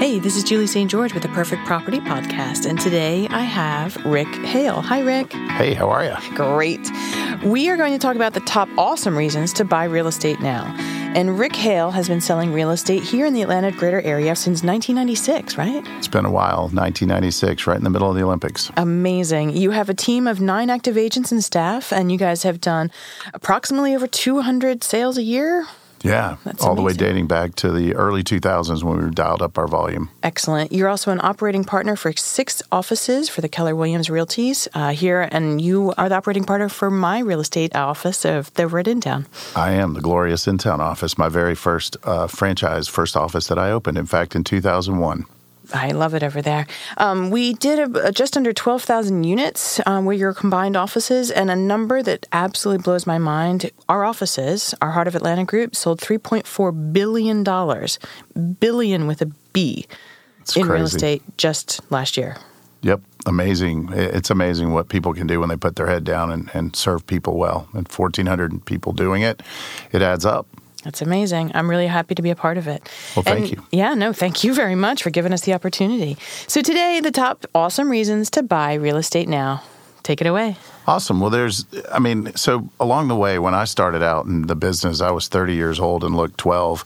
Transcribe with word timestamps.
Hey, 0.00 0.18
this 0.18 0.34
is 0.34 0.44
Juli 0.44 0.66
St. 0.66 0.90
George 0.90 1.12
with 1.12 1.22
the 1.22 1.28
Perfect 1.28 1.66
Property 1.66 2.00
Podcast, 2.00 2.64
and 2.64 2.80
today 2.80 3.28
I 3.28 3.42
have 3.42 4.02
Rick 4.06 4.28
Hale. 4.28 4.80
Hi, 4.80 5.00
Rick. 5.00 5.30
Hey, 5.34 5.74
how 5.74 5.90
are 5.90 6.02
you? 6.02 6.14
Great. 6.34 6.80
We 7.44 7.68
are 7.68 7.76
going 7.76 7.92
to 7.92 7.98
talk 7.98 8.16
about 8.16 8.32
the 8.32 8.40
top 8.40 8.70
awesome 8.78 9.14
reasons 9.14 9.52
to 9.52 9.64
buy 9.66 9.84
real 9.84 10.06
estate 10.06 10.40
now. 10.40 10.74
And 11.14 11.38
Rick 11.38 11.54
Hale 11.54 11.90
has 11.90 12.08
been 12.08 12.22
selling 12.22 12.50
real 12.50 12.70
estate 12.70 13.02
here 13.02 13.26
in 13.26 13.34
the 13.34 13.42
Atlanta 13.42 13.72
greater 13.72 14.00
area 14.00 14.34
since 14.36 14.62
1996, 14.62 15.58
right? 15.58 15.86
It's 15.98 16.08
been 16.08 16.24
a 16.24 16.30
while, 16.30 16.70
1996, 16.72 17.66
right 17.66 17.76
in 17.76 17.84
the 17.84 17.90
middle 17.90 18.08
of 18.08 18.16
the 18.16 18.22
Olympics. 18.22 18.72
Amazing. 18.78 19.54
You 19.54 19.72
have 19.72 19.90
a 19.90 19.94
team 19.94 20.26
of 20.26 20.40
nine 20.40 20.70
active 20.70 20.96
agents 20.96 21.30
and 21.30 21.44
staff, 21.44 21.92
and 21.92 22.10
you 22.10 22.16
guys 22.16 22.42
have 22.44 22.58
done 22.58 22.90
approximately 23.34 23.94
over 23.94 24.06
200 24.06 24.82
sales 24.82 25.18
a 25.18 25.22
year. 25.22 25.66
Yeah, 26.02 26.36
That's 26.44 26.64
all 26.64 26.74
the 26.74 26.82
way 26.82 26.92
amazing. 26.92 27.06
dating 27.08 27.26
back 27.26 27.54
to 27.56 27.70
the 27.70 27.94
early 27.94 28.22
2000s 28.22 28.82
when 28.82 29.04
we 29.04 29.10
dialed 29.10 29.42
up 29.42 29.58
our 29.58 29.66
volume. 29.68 30.08
Excellent. 30.22 30.72
You're 30.72 30.88
also 30.88 31.10
an 31.12 31.20
operating 31.22 31.64
partner 31.64 31.94
for 31.96 32.12
six 32.16 32.62
offices 32.72 33.28
for 33.28 33.40
the 33.42 33.48
Keller 33.48 33.76
Williams 33.76 34.08
Realties 34.08 34.66
uh, 34.74 34.90
here, 34.92 35.28
and 35.30 35.60
you 35.60 35.92
are 35.98 36.08
the 36.08 36.14
operating 36.16 36.44
partner 36.44 36.68
for 36.68 36.90
my 36.90 37.18
real 37.18 37.40
estate 37.40 37.74
office 37.76 38.24
of 38.24 38.52
the 38.54 38.66
Red 38.66 38.88
In 38.88 39.00
Town. 39.00 39.26
I 39.54 39.72
am 39.72 39.94
the 39.94 40.00
glorious 40.00 40.46
in 40.48 40.58
town 40.58 40.80
office, 40.80 41.18
my 41.18 41.28
very 41.28 41.54
first 41.54 41.96
uh, 42.04 42.26
franchise, 42.28 42.88
first 42.88 43.16
office 43.16 43.48
that 43.48 43.58
I 43.58 43.70
opened, 43.70 43.98
in 43.98 44.06
fact, 44.06 44.34
in 44.34 44.42
2001. 44.44 45.26
I 45.72 45.90
love 45.90 46.14
it 46.14 46.22
over 46.22 46.42
there. 46.42 46.66
Um, 46.96 47.30
we 47.30 47.54
did 47.54 47.78
a, 47.78 48.08
a 48.08 48.12
just 48.12 48.36
under 48.36 48.52
12,000 48.52 49.24
units 49.24 49.80
um, 49.86 50.04
were 50.04 50.12
your 50.12 50.34
combined 50.34 50.76
offices, 50.76 51.30
and 51.30 51.50
a 51.50 51.56
number 51.56 52.02
that 52.02 52.26
absolutely 52.32 52.82
blows 52.82 53.06
my 53.06 53.18
mind. 53.18 53.70
Our 53.88 54.04
offices, 54.04 54.74
our 54.80 54.90
Heart 54.90 55.08
of 55.08 55.14
Atlanta 55.14 55.44
group, 55.44 55.76
sold 55.76 56.00
$3.4 56.00 56.92
billion, 56.92 58.56
billion 58.58 59.06
with 59.06 59.22
a 59.22 59.26
B, 59.52 59.86
It's 60.40 60.56
in 60.56 60.66
real 60.66 60.84
estate 60.84 61.22
just 61.36 61.80
last 61.90 62.16
year. 62.16 62.36
Yep, 62.82 63.02
amazing. 63.26 63.90
It's 63.92 64.30
amazing 64.30 64.72
what 64.72 64.88
people 64.88 65.12
can 65.12 65.26
do 65.26 65.40
when 65.40 65.50
they 65.50 65.56
put 65.56 65.76
their 65.76 65.86
head 65.86 66.04
down 66.04 66.30
and, 66.32 66.50
and 66.54 66.74
serve 66.74 67.06
people 67.06 67.36
well. 67.36 67.68
And 67.74 67.86
1,400 67.86 68.64
people 68.64 68.92
doing 68.92 69.22
it, 69.22 69.42
it 69.92 70.00
adds 70.00 70.24
up. 70.24 70.46
That's 70.84 71.02
amazing. 71.02 71.52
I'm 71.54 71.68
really 71.68 71.86
happy 71.86 72.14
to 72.14 72.22
be 72.22 72.30
a 72.30 72.36
part 72.36 72.56
of 72.58 72.66
it. 72.66 72.88
Well, 73.14 73.22
thank 73.22 73.40
And, 73.40 73.50
you. 73.50 73.66
Yeah, 73.70 73.94
no, 73.94 74.12
thank 74.12 74.42
you 74.44 74.54
very 74.54 74.74
much 74.74 75.02
for 75.02 75.10
giving 75.10 75.32
us 75.32 75.42
the 75.42 75.52
opportunity. 75.52 76.16
So, 76.46 76.62
today, 76.62 77.00
the 77.00 77.10
top 77.10 77.44
awesome 77.54 77.90
reasons 77.90 78.30
to 78.30 78.42
buy 78.42 78.74
real 78.74 78.96
estate 78.96 79.28
now. 79.28 79.62
Take 80.02 80.20
it 80.22 80.26
away. 80.26 80.56
Awesome. 80.86 81.20
Well, 81.20 81.30
there's, 81.30 81.66
I 81.92 81.98
mean, 81.98 82.34
so 82.34 82.68
along 82.80 83.08
the 83.08 83.16
way, 83.16 83.38
when 83.38 83.54
I 83.54 83.64
started 83.64 84.02
out 84.02 84.24
in 84.24 84.46
the 84.46 84.56
business, 84.56 85.00
I 85.02 85.10
was 85.10 85.28
30 85.28 85.54
years 85.54 85.78
old 85.78 86.02
and 86.02 86.16
looked 86.16 86.38
12, 86.38 86.84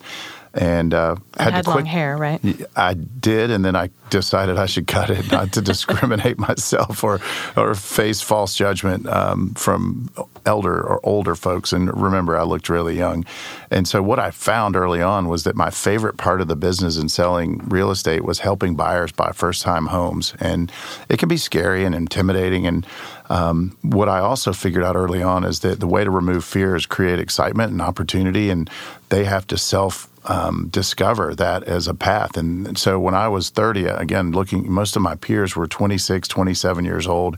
and 0.55 0.93
uh, 0.93 1.17
had, 1.39 1.53
had 1.53 1.67
long 1.67 1.85
hair, 1.87 2.17
right? 2.17 2.41
I 2.77 2.95
did, 2.95 3.51
and 3.51 3.65
then 3.65 3.77
I 3.77 3.91
decided 4.11 4.57
I 4.57 4.67
should 4.67 4.87
cut 4.87 5.11
it, 5.11 5.31
not 5.31 5.53
to 5.53 5.61
discriminate 5.73 6.39
myself 6.39 7.03
or 7.03 7.21
or 7.57 7.75
face 7.75 8.21
false 8.21 8.55
judgment 8.55 9.09
um, 9.09 9.55
from 9.55 10.11
elder 10.47 10.81
or 10.81 11.01
older 11.03 11.35
folks. 11.35 11.73
And 11.73 11.95
remember, 12.01 12.37
I 12.37 12.43
looked 12.43 12.69
really 12.69 12.97
young, 12.97 13.25
and 13.71 13.87
so 13.87 14.03
what 14.03 14.19
I 14.19 14.31
found 14.31 14.77
early 14.77 15.03
on 15.03 15.29
was 15.29 15.45
that 15.45 15.57
my 15.57 15.71
favorite 15.71 16.17
part 16.17 16.41
of 16.41 16.49
the 16.49 16.57
business 16.57 16.97
in 16.97 17.09
selling 17.09 17.59
real 17.69 17.91
estate 17.91 18.25
was 18.25 18.41
helping 18.41 18.75
buyers 18.75 19.13
buy 19.13 19.33
first 19.33 19.63
time 19.63 19.87
homes, 19.87 20.35
and 20.41 20.71
it 21.09 21.19
can 21.19 21.29
be 21.29 21.37
scary 21.37 21.85
and 21.85 21.95
intimidating. 21.95 22.67
And 22.67 22.87
um, 23.31 23.77
what 23.83 24.09
I 24.09 24.19
also 24.19 24.53
figured 24.53 24.85
out 24.85 24.97
early 24.97 25.23
on 25.23 25.45
is 25.45 25.61
that 25.61 25.81
the 25.81 25.87
way 25.87 26.05
to 26.05 26.11
remove 26.11 26.45
fear 26.45 26.77
is 26.77 26.87
create 26.87 27.19
excitement 27.19 27.73
and 27.73 27.81
opportunity, 27.81 28.51
and 28.51 28.69
they 29.09 29.25
have 29.25 29.47
to 29.49 29.59
self 29.59 30.09
um, 30.27 30.69
discover 30.71 31.35
that 31.35 31.65
as 31.65 31.87
a 31.87 31.95
path. 31.95 32.37
And 32.37 32.79
so 32.79 32.99
when 32.99 33.15
I 33.15 33.29
was 33.29 33.51
30, 33.51 33.87
again, 33.87 34.33
looking, 34.33 34.71
most 34.71 34.97
of 34.97 35.03
my 35.03 35.15
peers 35.17 35.55
were 35.55 35.67
26, 35.67 36.29
27 36.29 36.85
years 36.85 37.07
old 37.07 37.37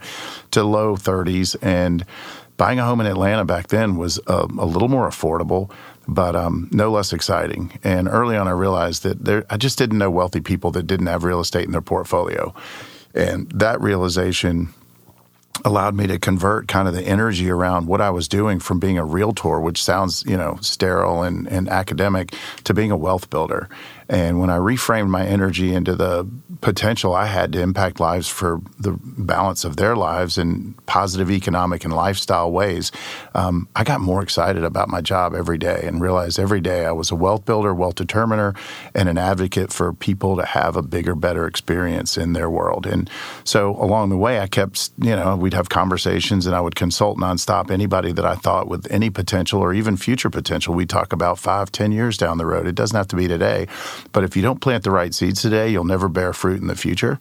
to 0.52 0.62
low 0.62 0.96
30s. 0.96 1.56
And 1.60 2.04
buying 2.56 2.78
a 2.78 2.84
home 2.84 3.00
in 3.00 3.06
Atlanta 3.06 3.44
back 3.44 3.68
then 3.68 3.96
was 3.96 4.18
a, 4.26 4.46
a 4.58 4.66
little 4.66 4.88
more 4.88 5.08
affordable, 5.08 5.70
but 6.08 6.34
um, 6.34 6.68
no 6.72 6.90
less 6.90 7.12
exciting. 7.12 7.78
And 7.84 8.08
early 8.08 8.36
on, 8.36 8.48
I 8.48 8.52
realized 8.52 9.02
that 9.02 9.24
there, 9.24 9.44
I 9.50 9.56
just 9.56 9.78
didn't 9.78 9.98
know 9.98 10.10
wealthy 10.10 10.40
people 10.40 10.70
that 10.72 10.86
didn't 10.86 11.06
have 11.06 11.24
real 11.24 11.40
estate 11.40 11.64
in 11.64 11.72
their 11.72 11.82
portfolio. 11.82 12.54
And 13.14 13.50
that 13.50 13.80
realization 13.80 14.72
allowed 15.64 15.94
me 15.94 16.06
to 16.06 16.18
convert 16.18 16.68
kind 16.68 16.88
of 16.88 16.94
the 16.94 17.02
energy 17.02 17.50
around 17.50 17.86
what 17.86 18.00
I 18.00 18.10
was 18.10 18.28
doing 18.28 18.60
from 18.60 18.78
being 18.78 18.98
a 18.98 19.04
realtor, 19.04 19.60
which 19.60 19.82
sounds, 19.82 20.24
you 20.26 20.36
know, 20.36 20.58
sterile 20.60 21.22
and, 21.22 21.46
and 21.48 21.68
academic, 21.68 22.34
to 22.64 22.74
being 22.74 22.90
a 22.90 22.96
wealth 22.96 23.30
builder. 23.30 23.68
And 24.08 24.38
when 24.38 24.50
I 24.50 24.58
reframed 24.58 25.08
my 25.08 25.26
energy 25.26 25.74
into 25.74 25.96
the 25.96 26.28
potential 26.60 27.14
I 27.14 27.26
had 27.26 27.52
to 27.52 27.60
impact 27.60 27.98
lives 27.98 28.28
for 28.28 28.60
the 28.78 28.96
balance 29.02 29.64
of 29.64 29.76
their 29.76 29.96
lives 29.96 30.38
in 30.38 30.74
positive 30.86 31.30
economic 31.30 31.84
and 31.84 31.92
lifestyle 31.92 32.52
ways, 32.52 32.92
um, 33.34 33.68
I 33.74 33.82
got 33.82 34.00
more 34.00 34.22
excited 34.22 34.62
about 34.62 34.88
my 34.88 35.00
job 35.00 35.34
every 35.34 35.58
day 35.58 35.82
and 35.84 36.00
realized 36.00 36.38
every 36.38 36.60
day 36.60 36.86
I 36.86 36.92
was 36.92 37.10
a 37.10 37.16
wealth 37.16 37.44
builder, 37.44 37.74
wealth 37.74 37.96
determiner, 37.96 38.54
and 38.94 39.08
an 39.08 39.18
advocate 39.18 39.72
for 39.72 39.92
people 39.92 40.36
to 40.36 40.44
have 40.44 40.76
a 40.76 40.82
bigger, 40.82 41.16
better 41.16 41.46
experience 41.46 42.16
in 42.16 42.32
their 42.32 42.48
world. 42.48 42.86
And 42.86 43.10
so 43.42 43.70
along 43.76 44.10
the 44.10 44.16
way, 44.16 44.38
I 44.38 44.46
kept, 44.46 44.90
you 44.98 45.16
know, 45.16 45.36
we'd 45.46 45.54
have 45.54 45.68
conversations 45.68 46.44
and 46.44 46.56
I 46.56 46.60
would 46.60 46.74
consult 46.74 47.18
nonstop 47.18 47.70
anybody 47.70 48.10
that 48.10 48.24
I 48.24 48.34
thought 48.34 48.66
with 48.66 48.90
any 48.90 49.10
potential 49.10 49.60
or 49.60 49.72
even 49.72 49.96
future 49.96 50.28
potential. 50.28 50.74
We 50.74 50.86
talk 50.86 51.12
about 51.12 51.38
five, 51.38 51.70
ten 51.70 51.92
years 51.92 52.16
down 52.16 52.38
the 52.38 52.44
road. 52.44 52.66
It 52.66 52.74
doesn't 52.74 52.96
have 52.96 53.06
to 53.08 53.16
be 53.16 53.28
today. 53.28 53.68
But 54.10 54.24
if 54.24 54.34
you 54.34 54.42
don't 54.42 54.60
plant 54.60 54.82
the 54.82 54.90
right 54.90 55.14
seeds 55.14 55.40
today, 55.40 55.68
you'll 55.68 55.84
never 55.84 56.08
bear 56.08 56.32
fruit 56.32 56.60
in 56.60 56.66
the 56.66 56.74
future. 56.74 57.20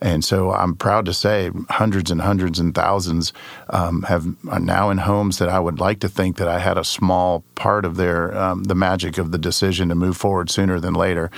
And 0.00 0.24
so 0.24 0.52
I'm 0.52 0.76
proud 0.76 1.04
to 1.06 1.12
say 1.12 1.50
hundreds 1.68 2.12
and 2.12 2.20
hundreds 2.20 2.60
and 2.60 2.72
thousands 2.72 3.32
um, 3.70 4.02
have 4.02 4.24
are 4.48 4.60
now 4.60 4.90
in 4.90 4.98
homes 4.98 5.38
that 5.38 5.48
I 5.48 5.58
would 5.58 5.80
like 5.80 5.98
to 6.00 6.08
think 6.08 6.36
that 6.36 6.46
I 6.46 6.60
had 6.60 6.78
a 6.78 6.84
small 6.84 7.42
part 7.56 7.84
of 7.84 7.96
their 7.96 8.36
um, 8.36 8.64
the 8.64 8.76
magic 8.76 9.18
of 9.18 9.32
the 9.32 9.38
decision 9.38 9.88
to 9.88 9.96
move 9.96 10.16
forward 10.16 10.48
sooner 10.48 10.78
than 10.78 10.94
later. 10.94 11.28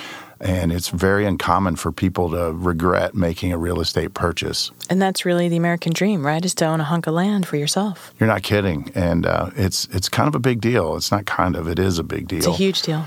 And 0.41 0.73
it's 0.73 0.89
very 0.89 1.25
uncommon 1.25 1.77
for 1.77 1.93
people 1.93 2.31
to 2.31 2.53
regret 2.53 3.15
making 3.15 3.53
a 3.53 3.59
real 3.59 3.81
estate 3.81 4.15
purchase. 4.15 4.71
And 4.91 5.01
that's 5.01 5.25
really 5.25 5.49
the 5.49 5.57
American 5.57 5.93
dream, 5.93 6.25
right? 6.25 6.45
Is 6.45 6.55
to 6.57 6.67
own 6.67 6.81
a 6.81 6.85
hunk 6.85 7.07
of 7.07 7.15
land 7.15 7.47
for 7.47 7.57
yourself. 7.57 8.13
You're 8.21 8.29
not 8.29 8.43
kidding, 8.43 8.91
and 8.95 9.25
uh, 9.25 9.51
it's 9.57 9.89
it's 9.93 10.09
kind 10.09 10.29
of 10.29 10.35
a 10.35 10.39
big 10.39 10.61
deal. 10.61 10.97
It's 10.97 11.11
not 11.11 11.25
kind 11.25 11.57
of, 11.57 11.69
it 11.69 11.79
is 11.79 11.99
a 11.99 12.05
big 12.05 12.29
deal. 12.29 12.39
It's 12.39 12.47
a 12.47 12.53
huge 12.53 12.83
deal. 12.83 13.05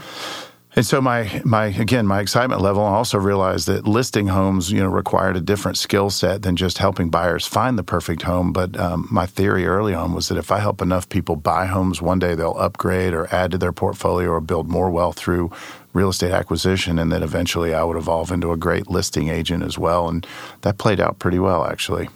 And 0.75 0.85
so 0.85 1.01
my 1.01 1.41
my 1.43 1.65
again 1.65 2.05
my 2.05 2.21
excitement 2.21 2.61
level. 2.61 2.83
I 2.83 2.93
also 2.93 3.17
realized 3.17 3.67
that 3.67 3.87
listing 3.87 4.27
homes, 4.27 4.71
you 4.71 4.79
know, 4.79 4.87
required 4.87 5.35
a 5.35 5.41
different 5.41 5.77
skill 5.77 6.11
set 6.11 6.43
than 6.43 6.55
just 6.55 6.77
helping 6.77 7.09
buyers 7.09 7.47
find 7.47 7.77
the 7.77 7.83
perfect 7.83 8.21
home. 8.21 8.53
But 8.53 8.79
um, 8.79 9.07
my 9.09 9.25
theory 9.25 9.65
early 9.65 9.95
on 9.95 10.13
was 10.13 10.27
that 10.27 10.37
if 10.37 10.51
I 10.51 10.59
help 10.59 10.81
enough 10.81 11.09
people 11.09 11.35
buy 11.35 11.65
homes, 11.65 12.01
one 12.01 12.19
day 12.19 12.35
they'll 12.35 12.57
upgrade 12.57 13.13
or 13.13 13.27
add 13.33 13.51
to 13.51 13.57
their 13.57 13.73
portfolio 13.73 14.29
or 14.29 14.41
build 14.41 14.69
more 14.69 14.91
wealth 14.91 15.17
through 15.17 15.51
real 15.93 16.09
estate 16.09 16.31
acquisition, 16.31 16.99
and 16.99 17.11
then 17.11 17.23
eventually 17.23 17.73
I 17.73 17.83
would 17.83 17.97
evolve 17.97 18.31
into 18.31 18.51
a 18.51 18.57
great 18.57 18.89
listing 18.89 19.29
agent 19.29 19.63
as 19.63 19.77
well. 19.77 20.07
And 20.07 20.25
that 20.61 20.77
played 20.77 20.99
out 20.99 21.19
pretty 21.19 21.39
well, 21.39 21.65
actually. 21.65 22.09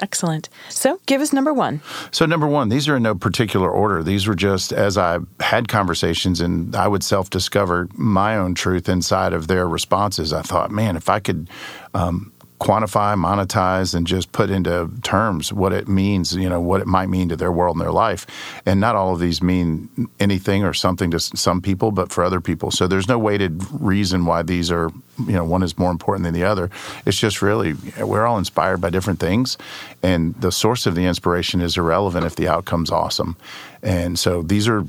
Excellent. 0.00 0.50
So, 0.68 1.00
give 1.06 1.22
us 1.22 1.32
number 1.32 1.54
one. 1.54 1.80
So, 2.10 2.26
number 2.26 2.46
one, 2.46 2.68
these 2.68 2.86
are 2.86 2.96
in 2.96 3.02
no 3.02 3.14
particular 3.14 3.70
order. 3.70 4.02
These 4.02 4.26
were 4.26 4.34
just 4.34 4.72
as 4.72 4.98
I 4.98 5.20
had 5.40 5.68
conversations 5.68 6.40
and 6.40 6.76
I 6.76 6.86
would 6.86 7.02
self 7.02 7.30
discover 7.30 7.88
my 7.94 8.36
own 8.36 8.54
truth 8.54 8.88
inside 8.88 9.32
of 9.32 9.48
their 9.48 9.66
responses. 9.66 10.32
I 10.32 10.42
thought, 10.42 10.70
man, 10.70 10.96
if 10.96 11.08
I 11.08 11.18
could 11.20 11.48
um, 11.94 12.32
quantify, 12.58 13.14
monetize, 13.14 13.94
and 13.94 14.06
just 14.06 14.32
put 14.32 14.48
into 14.50 14.90
terms 15.02 15.52
what 15.52 15.72
it 15.72 15.88
means, 15.88 16.34
you 16.34 16.48
know, 16.48 16.60
what 16.60 16.80
it 16.80 16.86
might 16.86 17.08
mean 17.08 17.28
to 17.28 17.36
their 17.36 17.52
world 17.52 17.76
and 17.76 17.82
their 17.82 17.92
life. 17.92 18.26
And 18.64 18.80
not 18.80 18.96
all 18.96 19.12
of 19.12 19.20
these 19.20 19.42
mean 19.42 20.08
anything 20.18 20.64
or 20.64 20.72
something 20.72 21.10
to 21.10 21.20
some 21.20 21.60
people, 21.60 21.90
but 21.90 22.10
for 22.10 22.24
other 22.24 22.40
people. 22.40 22.70
So 22.70 22.86
there's 22.86 23.08
no 23.08 23.18
weighted 23.18 23.62
reason 23.72 24.24
why 24.24 24.42
these 24.42 24.70
are, 24.70 24.90
you 25.26 25.32
know, 25.32 25.44
one 25.44 25.62
is 25.62 25.76
more 25.76 25.90
important 25.90 26.24
than 26.24 26.34
the 26.34 26.44
other. 26.44 26.70
It's 27.04 27.18
just 27.18 27.42
really, 27.42 27.74
we're 28.00 28.24
all 28.24 28.38
inspired 28.38 28.80
by 28.80 28.90
different 28.90 29.20
things. 29.20 29.58
And 30.02 30.34
the 30.40 30.52
source 30.52 30.86
of 30.86 30.94
the 30.94 31.04
inspiration 31.04 31.60
is 31.60 31.76
irrelevant 31.76 32.24
if 32.24 32.36
the 32.36 32.48
outcome's 32.48 32.90
awesome. 32.90 33.36
And 33.82 34.18
so 34.18 34.42
these 34.42 34.66
are 34.66 34.86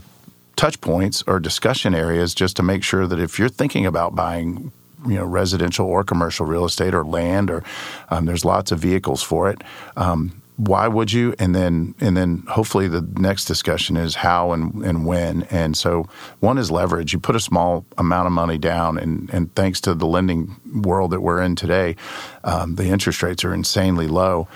touch 0.55 0.79
points 0.81 1.23
or 1.27 1.39
discussion 1.39 1.93
areas 1.93 2.33
just 2.33 2.55
to 2.57 2.63
make 2.63 2.83
sure 2.83 3.07
that 3.07 3.19
if 3.19 3.37
you're 3.37 3.49
thinking 3.49 3.85
about 3.85 4.15
buying 4.15 4.71
you 5.05 5.15
know 5.15 5.25
residential 5.25 5.85
or 5.85 6.03
commercial 6.03 6.45
real 6.45 6.65
estate 6.65 6.93
or 6.93 7.05
land 7.05 7.49
or 7.49 7.63
um, 8.09 8.25
there's 8.25 8.45
lots 8.45 8.71
of 8.71 8.79
vehicles 8.79 9.21
for 9.21 9.49
it. 9.49 9.61
Um, 9.95 10.41
why 10.57 10.87
would 10.87 11.13
you? 11.13 11.35
And 11.37 11.53
then 11.53 11.93
and 11.99 12.17
then 12.17 12.43
hopefully 12.49 12.87
the 12.87 13.07
next 13.17 13.45
discussion 13.45 13.95
is 13.95 14.15
how 14.15 14.53
and, 14.53 14.83
and 14.83 15.05
when. 15.05 15.43
And 15.43 15.77
so 15.77 16.07
one 16.39 16.57
is 16.57 16.71
leverage. 16.71 17.13
You 17.13 17.19
put 17.19 17.35
a 17.35 17.39
small 17.39 17.85
amount 17.97 18.25
of 18.25 18.33
money 18.33 18.57
down 18.57 18.97
and 18.97 19.29
and 19.31 19.53
thanks 19.53 19.79
to 19.81 19.93
the 19.93 20.07
lending 20.07 20.55
world 20.81 21.11
that 21.11 21.21
we're 21.21 21.41
in 21.41 21.55
today 21.55 21.95
um, 22.43 22.75
the 22.75 22.85
interest 22.85 23.21
rates 23.21 23.43
are 23.43 23.53
insanely 23.53 24.07
low 24.07 24.47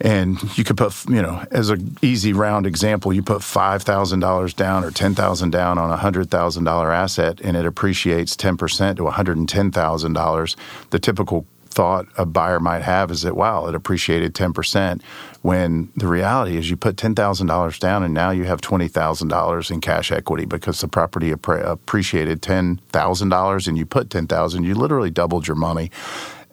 And 0.00 0.42
you 0.58 0.64
could 0.64 0.76
put, 0.76 0.92
you 1.08 1.22
know, 1.22 1.44
as 1.52 1.70
an 1.70 1.96
easy 2.02 2.32
round 2.32 2.66
example, 2.66 3.12
you 3.12 3.22
put 3.22 3.42
$5,000 3.42 4.56
down 4.56 4.84
or 4.84 4.90
$10000 4.90 5.50
down 5.50 5.78
on 5.78 5.90
a 5.90 5.96
$100,000 5.96 6.94
asset 6.94 7.40
and 7.40 7.56
it 7.56 7.64
appreciates 7.64 8.36
10% 8.36 8.96
to 8.96 9.02
$110,000. 9.04 10.56
The 10.90 10.98
typical 10.98 11.46
thought 11.66 12.06
a 12.16 12.26
buyer 12.26 12.60
might 12.60 12.82
have 12.82 13.10
is 13.10 13.22
that, 13.22 13.36
wow, 13.36 13.66
it 13.66 13.74
appreciated 13.74 14.32
10%, 14.34 15.02
when 15.42 15.90
the 15.96 16.06
reality 16.06 16.56
is 16.56 16.70
you 16.70 16.76
put 16.76 16.96
$10,000 16.96 17.78
down 17.80 18.02
and 18.02 18.14
now 18.14 18.30
you 18.30 18.44
have 18.44 18.60
$20,000 18.60 19.70
in 19.70 19.80
cash 19.80 20.12
equity 20.12 20.44
because 20.44 20.80
the 20.80 20.88
property 20.88 21.30
appreciated 21.30 22.42
$10,000 22.42 23.68
and 23.68 23.78
you 23.78 23.86
put 23.86 24.10
10000 24.10 24.64
you 24.64 24.74
literally 24.74 25.10
doubled 25.10 25.46
your 25.46 25.56
money. 25.56 25.90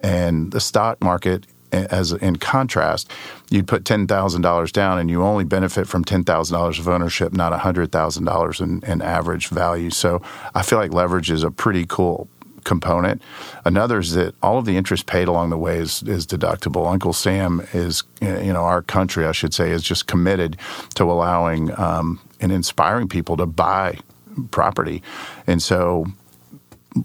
And 0.02 0.50
the 0.50 0.60
stock 0.60 1.00
market 1.00 1.46
as 1.72 2.12
in 2.12 2.36
contrast, 2.36 3.10
you'd 3.50 3.66
put 3.66 3.84
ten 3.84 4.06
thousand 4.06 4.42
dollars 4.42 4.70
down, 4.70 4.98
and 4.98 5.10
you 5.10 5.22
only 5.22 5.44
benefit 5.44 5.88
from 5.88 6.04
ten 6.04 6.22
thousand 6.22 6.56
dollars 6.56 6.78
of 6.78 6.86
ownership, 6.86 7.32
not 7.32 7.58
hundred 7.58 7.90
thousand 7.90 8.24
dollars 8.24 8.60
in, 8.60 8.82
average 9.02 9.48
value. 9.48 9.90
So 9.90 10.22
I 10.54 10.62
feel 10.62 10.78
like 10.78 10.92
leverage 10.92 11.30
is 11.30 11.42
a 11.42 11.50
pretty 11.50 11.86
cool 11.86 12.28
component. 12.64 13.20
Another 13.64 13.98
is 13.98 14.12
that 14.12 14.34
all 14.42 14.58
of 14.58 14.64
the 14.64 14.76
interest 14.76 15.06
paid 15.06 15.28
along 15.28 15.50
the 15.50 15.58
way 15.58 15.78
is, 15.78 16.02
is 16.04 16.26
deductible. 16.26 16.90
Uncle 16.90 17.12
Sam 17.12 17.66
is, 17.72 18.04
you 18.20 18.52
know, 18.52 18.62
our 18.62 18.82
country, 18.82 19.26
I 19.26 19.32
should 19.32 19.52
say, 19.52 19.70
is 19.70 19.82
just 19.82 20.06
committed 20.06 20.56
to 20.94 21.10
allowing 21.10 21.76
um, 21.78 22.20
and 22.40 22.52
inspiring 22.52 23.08
people 23.08 23.36
to 23.38 23.46
buy 23.46 23.98
property. 24.50 25.02
And 25.46 25.62
so 25.62 26.06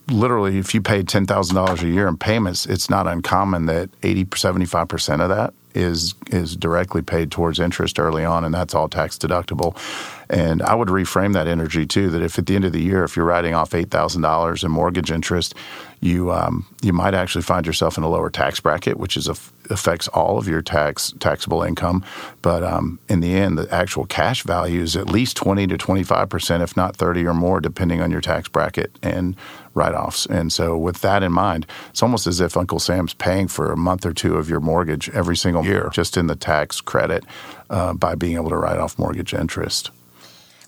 literally, 0.10 0.58
if 0.58 0.74
you 0.74 0.82
paid 0.82 1.08
$10,000 1.08 1.82
a 1.82 1.88
year 1.88 2.08
in 2.08 2.18
payments, 2.18 2.66
it's 2.66 2.90
not 2.90 3.08
uncommon 3.08 3.66
that 3.68 3.90
80, 4.04 4.26
75% 4.26 5.22
of 5.22 5.30
that 5.30 5.54
is 5.78 6.16
is 6.32 6.56
directly 6.56 7.02
paid 7.02 7.32
towards 7.32 7.60
interest 7.60 8.00
early 8.00 8.26
on, 8.26 8.44
and 8.44 8.54
that's 8.54 8.74
all 8.74 8.90
tax 8.90 9.18
deductible. 9.18 9.78
And 10.30 10.62
I 10.62 10.76
would 10.76 10.90
reframe 10.90 11.34
that 11.34 11.48
energy 11.48 11.86
too. 11.86 12.10
That 12.10 12.22
if 12.22 12.38
at 12.38 12.48
the 12.48 12.56
end 12.56 12.66
of 12.66 12.74
the 12.74 12.82
year, 12.82 13.04
if 13.04 13.16
you're 13.16 13.26
writing 13.26 13.54
off 13.54 13.74
eight 13.74 13.92
thousand 13.92 14.24
dollars 14.24 14.64
in 14.64 14.72
mortgage 14.72 15.12
interest, 15.12 15.54
you 16.02 16.32
um, 16.32 16.66
you 16.82 16.94
might 16.94 17.14
actually 17.14 17.44
find 17.44 17.66
yourself 17.66 17.98
in 17.98 18.04
a 18.04 18.10
lower 18.10 18.30
tax 18.30 18.60
bracket, 18.60 18.98
which 18.98 19.16
is 19.16 19.28
a, 19.28 19.36
affects 19.70 20.08
all 20.10 20.38
of 20.38 20.48
your 20.48 20.62
tax 20.62 21.14
taxable 21.20 21.62
income. 21.62 22.04
But 22.42 22.64
um, 22.64 23.00
in 23.08 23.20
the 23.20 23.36
end, 23.36 23.58
the 23.58 23.72
actual 23.74 24.06
cash 24.06 24.44
value 24.44 24.82
is 24.82 24.96
at 24.96 25.08
least 25.08 25.38
twenty 25.38 25.68
to 25.68 25.78
twenty 25.78 26.04
five 26.04 26.30
percent, 26.30 26.64
if 26.64 26.76
not 26.76 26.96
thirty 26.96 27.26
or 27.26 27.34
more, 27.34 27.62
depending 27.62 28.02
on 28.02 28.12
your 28.12 28.22
tax 28.22 28.50
bracket 28.50 28.98
and 29.04 29.36
write 29.78 29.96
offs. 29.96 30.26
And 30.26 30.52
so, 30.52 30.78
with 30.78 31.02
that 31.02 31.24
in 31.24 31.32
mind, 31.32 31.66
it's 31.90 32.04
almost 32.04 32.28
as 32.28 32.42
if 32.42 32.58
Uncle 32.58 32.80
Sam's 32.80 33.14
paying 33.14 33.48
for 33.48 33.72
a 33.72 33.78
month 33.78 34.06
or 34.06 34.14
two 34.14 34.36
of 34.36 34.50
your 34.50 34.60
mortgage 34.60 35.10
every 35.12 35.38
single 35.38 35.64
year, 35.64 35.90
just 35.94 36.18
in 36.18 36.28
the 36.28 36.36
tax 36.36 36.82
credit 36.82 37.24
uh, 37.70 37.94
by 37.94 38.16
being 38.16 38.36
able 38.36 38.50
to 38.50 38.58
write 38.58 38.80
off 38.80 39.00
mortgage 39.00 39.34
interest. 39.34 39.92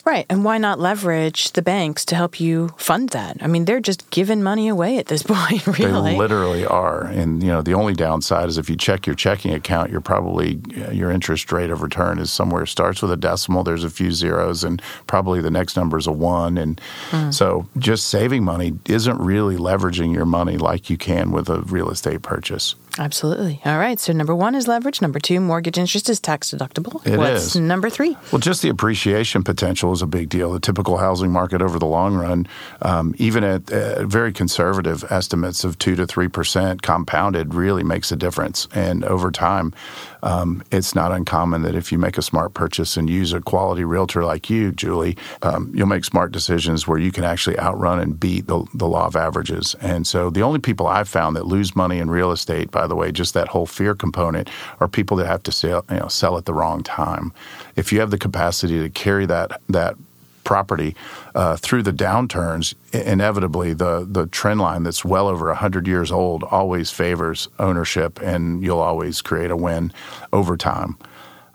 Right. 0.09 0.25
And 0.27 0.44
why 0.44 0.57
not 0.57 0.79
leverage 0.79 1.51
the 1.51 1.61
banks 1.61 2.03
to 2.06 2.15
help 2.15 2.39
you 2.39 2.69
fund 2.77 3.09
that? 3.09 3.38
I 3.41 3.47
mean, 3.47 3.65
they're 3.65 3.79
just 3.79 4.09
giving 4.09 4.41
money 4.41 4.67
away 4.67 4.97
at 4.97 5.06
this 5.06 5.21
point, 5.27 5.67
really. 5.67 6.13
They 6.13 6.17
literally 6.17 6.65
are. 6.65 7.03
And, 7.03 7.44
you 7.44 7.50
know, 7.50 7.61
the 7.61 7.75
only 7.75 7.94
downside 7.94 8.50
is 8.50 8.57
if 8.57 8.71
you 8.71 8.75
check 8.75 9.06
your 9.06 9.15
checking 9.15 9.53
account, 9.53 9.91
you're 9.91 10.01
probably, 10.01 10.59
your 10.91 11.11
interest 11.11 11.51
rate 11.51 11.69
of 11.69 11.83
return 11.83 12.17
is 12.17 12.31
somewhere 12.31 12.65
starts 12.65 13.03
with 13.03 13.11
a 13.11 13.17
decimal, 13.17 13.63
there's 13.63 13.83
a 13.83 13.89
few 13.91 14.11
zeros, 14.11 14.63
and 14.63 14.81
probably 15.06 15.41
the 15.41 15.51
next 15.51 15.77
number 15.77 15.95
is 15.95 16.07
a 16.07 16.12
one. 16.12 16.57
And 16.57 16.81
mm. 17.12 17.31
so 17.31 17.67
just 17.77 18.07
saving 18.07 18.44
money 18.44 18.79
isn't 18.85 19.19
really 19.19 19.57
leveraging 19.57 20.12
your 20.12 20.25
money 20.25 20.57
like 20.57 20.89
you 20.89 20.97
can 20.97 21.29
with 21.29 21.50
a 21.50 21.62
real 21.62 21.91
estate 21.91 22.23
purchase. 22.23 22.73
Absolutely. 23.00 23.62
All 23.63 23.78
right. 23.78 23.98
So 23.98 24.12
number 24.12 24.36
one 24.36 24.56
is 24.56 24.68
leverage. 24.68 25.01
Number 25.01 25.19
two, 25.19 25.40
mortgage 25.40 25.78
interest 25.78 26.10
is 26.10 26.19
tax 26.19 26.51
deductible. 26.51 27.06
It 27.07 27.18
What's 27.18 27.56
is. 27.56 27.56
number 27.56 27.90
three? 27.90 28.18
Well, 28.30 28.40
just 28.40 28.62
the 28.62 28.68
appreciation 28.68 29.42
potential 29.42 29.94
is 29.94 30.01
a 30.01 30.06
big 30.06 30.28
deal. 30.28 30.51
The 30.51 30.60
typical 30.60 30.98
housing 30.98 31.31
market 31.31 31.62
over 31.62 31.80
the 31.80 31.86
long 31.86 32.16
run, 32.16 32.46
um, 32.81 33.16
even 33.18 33.46
at 33.46 33.72
uh, 33.72 34.06
very 34.06 34.34
conservative 34.34 35.06
estimates 35.10 35.63
of 35.63 35.80
two 35.80 35.96
to 35.96 36.06
three 36.06 36.28
percent 36.28 36.81
compounded, 36.81 37.56
really 37.56 37.84
makes 37.84 38.12
a 38.12 38.18
difference. 38.18 38.68
And 38.74 39.06
over 39.06 39.31
time, 39.31 39.74
um, 40.24 40.63
it's 40.71 40.95
not 40.95 41.12
uncommon 41.12 41.62
that 41.63 41.75
if 41.75 41.92
you 41.92 41.98
make 41.98 42.18
a 42.18 42.21
smart 42.21 42.54
purchase 42.54 42.98
and 42.98 43.10
use 43.10 43.33
a 43.33 43.42
quality 43.42 43.83
realtor 43.83 44.24
like 44.24 44.50
you, 44.50 44.71
Juli, 44.71 45.18
um, 45.42 45.71
you'll 45.74 45.88
make 45.88 46.06
smart 46.06 46.31
decisions 46.31 46.88
where 46.88 46.98
you 47.00 47.12
can 47.12 47.24
actually 47.24 47.57
outrun 47.60 48.00
and 48.00 48.19
beat 48.19 48.48
the, 48.48 48.66
the 48.74 48.88
law 48.88 49.07
of 49.07 49.16
averages. 49.16 49.75
And 49.81 50.06
so 50.06 50.30
the 50.30 50.42
only 50.42 50.60
people 50.60 50.88
I've 50.88 51.10
found 51.10 51.36
that 51.36 51.45
lose 51.45 51.75
money 51.75 52.00
in 52.00 52.10
real 52.10 52.31
estate, 52.31 52.71
by 52.71 52.88
the 52.88 52.95
way, 52.95 53.12
just 53.12 53.33
that 53.33 53.48
whole 53.48 53.66
fear 53.66 53.95
component, 53.95 54.50
are 54.80 54.88
people 54.88 55.18
that 55.18 55.27
have 55.27 55.44
to 55.44 55.51
sell, 55.51 55.86
you 55.89 55.98
know, 55.98 56.07
sell 56.07 56.38
at 56.38 56.45
the 56.45 56.54
wrong 56.54 56.83
time. 56.83 57.33
If 57.75 57.92
you 57.92 58.00
have 58.00 58.12
the 58.12 58.18
capacity 58.18 58.80
to 58.80 58.89
carry 58.89 59.25
that 59.27 59.62
that 59.69 59.95
property 60.50 60.96
uh, 61.36 61.56
through 61.57 61.84
the 61.84 61.94
downturns, 61.94 62.74
inevitably 62.92 63.72
the 63.72 64.04
the 64.10 64.25
trend 64.25 64.60
line 64.60 64.81
that's 64.81 65.06
well 65.06 65.28
over 65.28 65.54
hundred 65.54 65.86
years 65.86 66.12
old 66.12 66.44
always 66.44 66.90
favors 66.90 67.48
ownership, 67.60 68.19
and 68.19 68.63
you'll 68.63 68.86
always 68.92 69.22
create 69.22 69.51
a 69.51 69.56
win 69.56 69.94
over 70.34 70.57
time. 70.57 70.98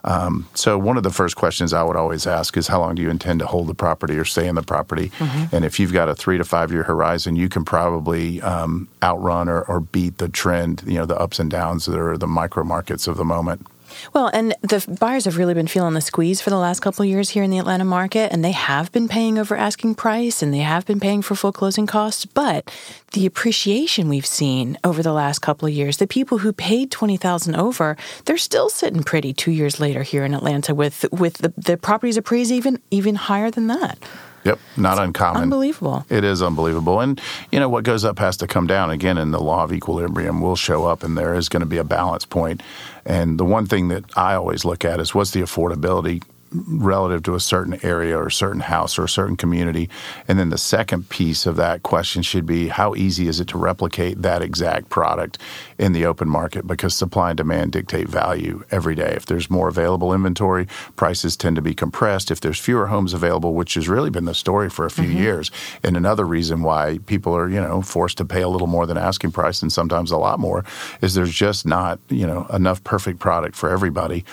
Um, 0.05 0.47
so 0.53 0.77
one 0.77 0.97
of 0.97 1.03
the 1.03 1.09
first 1.09 1.35
questions 1.35 1.73
I 1.73 1.83
would 1.83 1.95
always 1.97 2.27
ask 2.27 2.55
is 2.57 2.67
how 2.67 2.79
long 2.79 2.95
do 2.95 3.01
you 3.01 3.09
intend 3.09 3.39
to 3.39 3.47
hold 3.47 3.67
the 3.67 3.73
property 3.73 4.15
or 4.17 4.23
stay 4.23 4.47
in 4.47 4.55
the 4.55 4.61
property? 4.61 5.09
Mm-hmm. 5.17 5.55
And 5.55 5.65
if 5.65 5.79
you've 5.79 5.93
got 5.93 6.07
a 6.09 6.15
three 6.15 6.37
to 6.37 6.45
five 6.45 6.71
year 6.71 6.83
horizon, 6.83 7.35
you 7.35 7.49
can 7.49 7.65
probably 7.65 8.39
um, 8.41 8.87
outrun 9.01 9.49
or, 9.49 9.61
or 9.63 9.79
beat 9.79 10.19
the 10.19 10.29
trend, 10.29 10.83
you 10.85 10.99
know, 10.99 11.05
the 11.05 11.19
ups 11.19 11.39
and 11.39 11.49
downs 11.49 11.85
that 11.87 11.99
are 11.99 12.17
the 12.17 12.27
micro 12.27 12.63
markets 12.63 13.07
of 13.07 13.17
the 13.17 13.25
moment. 13.25 13.65
Well, 14.13 14.27
and 14.33 14.55
the 14.61 14.85
buyers 14.99 15.25
have 15.25 15.37
really 15.37 15.53
been 15.53 15.67
feeling 15.67 15.93
the 15.93 16.01
squeeze 16.01 16.41
for 16.41 16.49
the 16.49 16.57
last 16.57 16.81
couple 16.81 17.03
of 17.03 17.09
years 17.09 17.29
here 17.29 17.43
in 17.43 17.51
the 17.51 17.57
Atlanta 17.57 17.85
market, 17.85 18.31
and 18.31 18.43
they 18.43 18.51
have 18.51 18.91
been 18.91 19.07
paying 19.07 19.37
over 19.37 19.55
asking 19.55 19.95
price 19.95 20.41
and 20.41 20.53
they 20.53 20.59
have 20.59 20.85
been 20.85 20.99
paying 20.99 21.21
for 21.21 21.35
full 21.35 21.51
closing 21.51 21.85
costs. 21.85 22.25
But 22.25 22.71
the 23.13 23.25
appreciation 23.25 24.09
we've 24.09 24.25
seen 24.25 24.77
over 24.83 25.01
the 25.01 25.13
last 25.13 25.39
couple 25.39 25.67
of 25.67 25.73
years, 25.73 25.97
the 25.97 26.07
people 26.07 26.39
who 26.39 26.51
paid 26.53 26.91
twenty 26.91 27.17
thousand 27.17 27.55
over, 27.55 27.97
they're 28.25 28.37
still 28.37 28.69
sitting 28.69 29.03
pretty 29.03 29.33
two 29.33 29.51
years 29.51 29.79
later 29.79 30.03
here 30.03 30.25
in 30.25 30.33
Atlanta 30.33 30.75
with 30.75 31.05
with 31.11 31.35
the, 31.35 31.53
the 31.57 31.77
properties 31.77 32.17
appraised 32.17 32.51
even 32.51 32.79
even 32.91 33.15
higher 33.15 33.51
than 33.51 33.67
that. 33.67 33.97
Yep, 34.45 34.59
not 34.77 34.91
it's 34.93 35.01
uncommon. 35.01 35.41
Unbelievable. 35.41 36.05
It 36.07 36.23
is 36.23 36.43
unbelievable. 36.43 36.99
And, 36.99 37.19
you 37.51 37.59
know, 37.59 37.67
what 37.67 37.83
goes 37.83 38.05
up 38.05 38.19
has 38.19 38.37
to 38.37 38.45
come 38.45 38.67
down. 38.67 38.91
Again, 38.91 39.17
and 39.17 39.33
the 39.33 39.41
law 39.41 39.63
of 39.63 39.73
equilibrium 39.73 40.39
will 40.39 40.55
show 40.55 40.85
up, 40.85 41.03
and 41.03 41.17
there 41.17 41.33
is 41.33 41.49
going 41.49 41.61
to 41.61 41.65
be 41.65 41.77
a 41.77 41.83
balance 41.83 42.25
point. 42.25 42.61
And 43.05 43.39
the 43.39 43.45
one 43.45 43.67
thing 43.67 43.89
that 43.89 44.05
I 44.17 44.35
always 44.35 44.65
look 44.65 44.83
at 44.83 44.99
is 44.99 45.13
what's 45.13 45.31
the 45.31 45.41
affordability 45.41 46.23
relative 46.67 47.23
to 47.23 47.35
a 47.35 47.39
certain 47.39 47.79
area 47.83 48.17
or 48.17 48.27
a 48.27 48.31
certain 48.31 48.61
house 48.61 48.97
or 48.97 49.03
a 49.03 49.09
certain 49.09 49.35
community. 49.35 49.89
And 50.27 50.39
then 50.39 50.49
the 50.49 50.57
second 50.57 51.09
piece 51.09 51.45
of 51.45 51.55
that 51.57 51.83
question 51.83 52.21
should 52.21 52.45
be 52.45 52.67
how 52.67 52.95
easy 52.95 53.27
is 53.27 53.39
it 53.39 53.47
to 53.49 53.57
replicate 53.57 54.21
that 54.21 54.41
exact 54.41 54.89
product 54.89 55.37
in 55.77 55.91
the 55.91 56.05
open 56.05 56.29
market 56.29 56.67
because 56.67 56.95
supply 56.95 57.31
and 57.31 57.37
demand 57.37 57.71
dictate 57.71 58.07
value 58.07 58.63
every 58.71 58.95
day. 58.95 59.13
If 59.15 59.25
there's 59.25 59.49
more 59.49 59.67
available 59.67 60.13
inventory, 60.13 60.67
prices 60.95 61.35
tend 61.35 61.55
to 61.57 61.61
be 61.61 61.73
compressed. 61.73 62.31
If 62.31 62.41
there's 62.41 62.59
fewer 62.59 62.87
homes 62.87 63.13
available, 63.13 63.53
which 63.53 63.73
has 63.73 63.89
really 63.89 64.09
been 64.09 64.25
the 64.25 64.33
story 64.33 64.69
for 64.69 64.85
a 64.85 64.91
few 64.91 65.05
mm-hmm. 65.05 65.17
years, 65.17 65.51
and 65.83 65.97
another 65.97 66.25
reason 66.25 66.61
why 66.61 66.99
people 67.05 67.35
are, 67.35 67.49
you 67.49 67.61
know, 67.61 67.81
forced 67.81 68.17
to 68.17 68.25
pay 68.25 68.41
a 68.41 68.49
little 68.49 68.67
more 68.67 68.85
than 68.85 68.97
asking 68.97 69.31
price 69.31 69.61
and 69.61 69.71
sometimes 69.71 70.11
a 70.11 70.17
lot 70.17 70.39
more 70.39 70.63
is 71.01 71.13
there's 71.13 71.33
just 71.33 71.65
not, 71.65 71.99
you 72.09 72.25
know, 72.25 72.45
enough 72.53 72.83
perfect 72.83 73.19
product 73.19 73.55
for 73.55 73.69
everybody. 73.69 74.23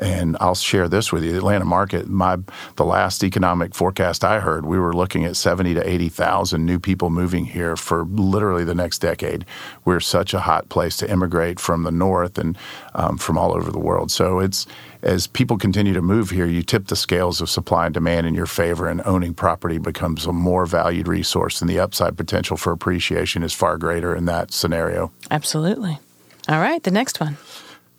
And 0.00 0.36
I'll 0.40 0.54
share 0.54 0.88
this 0.88 1.12
with 1.12 1.24
you. 1.24 1.32
The 1.32 1.38
Atlanta 1.38 1.64
market, 1.64 2.08
my 2.08 2.38
the 2.76 2.84
last 2.84 3.24
economic 3.24 3.74
forecast 3.74 4.24
I 4.24 4.40
heard, 4.40 4.64
we 4.64 4.78
were 4.78 4.92
looking 4.94 5.24
at 5.24 5.36
70 5.36 5.74
to 5.74 5.88
80,000 5.88 6.64
new 6.64 6.78
people 6.78 7.10
moving 7.10 7.46
here 7.46 7.76
for 7.76 8.04
literally 8.04 8.64
the 8.64 8.74
next 8.74 9.00
decade. 9.00 9.44
We're 9.84 10.00
such 10.00 10.34
a 10.34 10.40
hot 10.40 10.68
place 10.68 10.96
to 10.98 11.10
immigrate 11.10 11.58
from 11.58 11.82
the 11.82 11.90
north 11.90 12.38
and 12.38 12.56
um, 12.94 13.18
from 13.18 13.36
all 13.36 13.54
over 13.54 13.72
the 13.72 13.78
world. 13.78 14.10
So 14.10 14.38
it's 14.38 14.66
as 15.02 15.26
people 15.26 15.58
continue 15.58 15.92
to 15.92 16.02
move 16.02 16.30
here, 16.30 16.46
you 16.46 16.62
tip 16.62 16.88
the 16.88 16.96
scales 16.96 17.40
of 17.40 17.48
supply 17.48 17.86
and 17.86 17.94
demand 17.94 18.26
in 18.26 18.34
your 18.34 18.46
favor, 18.46 18.88
and 18.88 19.00
owning 19.04 19.32
property 19.32 19.78
becomes 19.78 20.26
a 20.26 20.32
more 20.32 20.66
valued 20.66 21.06
resource, 21.06 21.60
and 21.60 21.70
the 21.70 21.78
upside 21.78 22.16
potential 22.16 22.56
for 22.56 22.72
appreciation 22.72 23.42
is 23.42 23.52
far 23.52 23.78
greater 23.78 24.14
in 24.14 24.24
that 24.24 24.52
scenario. 24.52 25.12
Absolutely. 25.30 25.98
All 26.48 26.58
right, 26.58 26.82
the 26.82 26.90
next 26.90 27.20
one. 27.20 27.36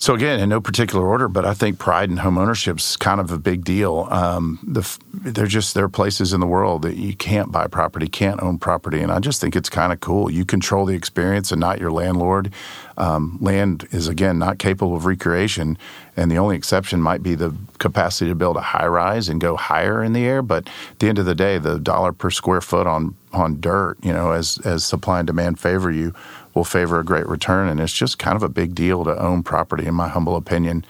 So 0.01 0.13
again, 0.13 0.39
in 0.39 0.47
no 0.47 0.61
particular 0.61 1.05
order, 1.05 1.27
but 1.27 1.43
I 1.43 1.53
think 1.53 1.77
pride 1.77 2.09
in 2.09 2.15
home 2.15 2.37
ownership 2.37 2.77
is 2.79 2.95
kind 2.95 3.19
of 3.19 3.31
a 3.31 3.37
big 3.37 3.65
deal. 3.65 4.07
Um, 4.09 4.57
the, 4.63 4.97
they're 5.13 5.45
just 5.45 5.73
there 5.73 5.83
are 5.83 5.89
places 5.89 6.31
in 6.31 6.39
the 6.39 6.47
world 6.47 6.83
that 6.83 6.95
you 6.95 7.13
can't 7.17 7.51
buy 7.51 7.67
property, 7.67 8.07
can't 8.07 8.41
own 8.41 8.59
property, 8.59 9.01
and 9.01 9.11
I 9.11 9.19
just 9.19 9.41
think 9.41 9.57
it's 9.57 9.67
kind 9.67 9.91
of 9.91 9.99
cool. 9.99 10.31
You 10.31 10.45
control 10.45 10.85
the 10.85 10.95
experience 10.95 11.51
and 11.51 11.59
not 11.59 11.81
your 11.81 11.91
landlord. 11.91 12.53
Um, 12.97 13.39
land 13.41 13.89
is 13.91 14.07
again 14.07 14.39
not 14.39 14.57
capable 14.57 14.95
of 14.95 15.03
recreation, 15.05 15.77
and 16.15 16.31
the 16.31 16.37
only 16.37 16.55
exception 16.55 17.01
might 17.01 17.21
be 17.21 17.35
the 17.35 17.53
capacity 17.77 18.29
to 18.29 18.35
build 18.35 18.55
a 18.55 18.61
high 18.61 18.87
rise 18.87 19.27
and 19.27 19.41
go 19.41 19.57
higher 19.57 20.01
in 20.01 20.13
the 20.13 20.25
air. 20.25 20.41
But 20.41 20.69
at 20.91 20.99
the 20.99 21.09
end 21.09 21.19
of 21.19 21.25
the 21.25 21.35
day, 21.35 21.57
the 21.57 21.77
dollar 21.77 22.13
per 22.13 22.29
square 22.29 22.61
foot 22.61 22.87
on 22.87 23.15
on 23.33 23.59
dirt, 23.59 23.97
you 24.01 24.13
know, 24.13 24.31
as 24.31 24.59
as 24.63 24.85
supply 24.85 25.19
and 25.19 25.27
demand 25.27 25.59
favor 25.59 25.91
you 25.91 26.13
will 26.53 26.63
favor 26.63 26.99
a 26.99 27.05
great 27.05 27.27
return. 27.27 27.67
And 27.69 27.79
it's 27.79 27.93
just 27.93 28.19
kind 28.19 28.35
of 28.35 28.43
a 28.43 28.49
big 28.49 28.75
deal 28.75 29.03
to 29.03 29.21
own 29.21 29.43
property, 29.43 29.85
in 29.85 29.95
my 29.95 30.07
humble 30.07 30.35
opinion. 30.35 30.85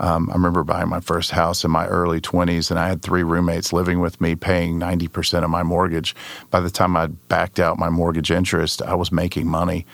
Um, 0.00 0.28
I 0.30 0.34
remember 0.34 0.64
buying 0.64 0.88
my 0.88 1.00
first 1.00 1.30
house 1.30 1.64
in 1.64 1.70
my 1.70 1.86
early 1.86 2.20
20s, 2.20 2.70
and 2.70 2.80
I 2.80 2.88
had 2.88 3.00
three 3.00 3.22
roommates 3.22 3.72
living 3.72 4.00
with 4.00 4.20
me, 4.20 4.34
paying 4.34 4.78
90% 4.78 5.44
of 5.44 5.50
my 5.50 5.62
mortgage. 5.62 6.16
By 6.50 6.60
the 6.60 6.70
time 6.70 6.96
I 6.96 7.06
backed 7.06 7.60
out 7.60 7.78
my 7.78 7.90
mortgage 7.90 8.30
interest, 8.30 8.82
I 8.82 8.94
was 8.94 9.12
making 9.12 9.46
money 9.46 9.86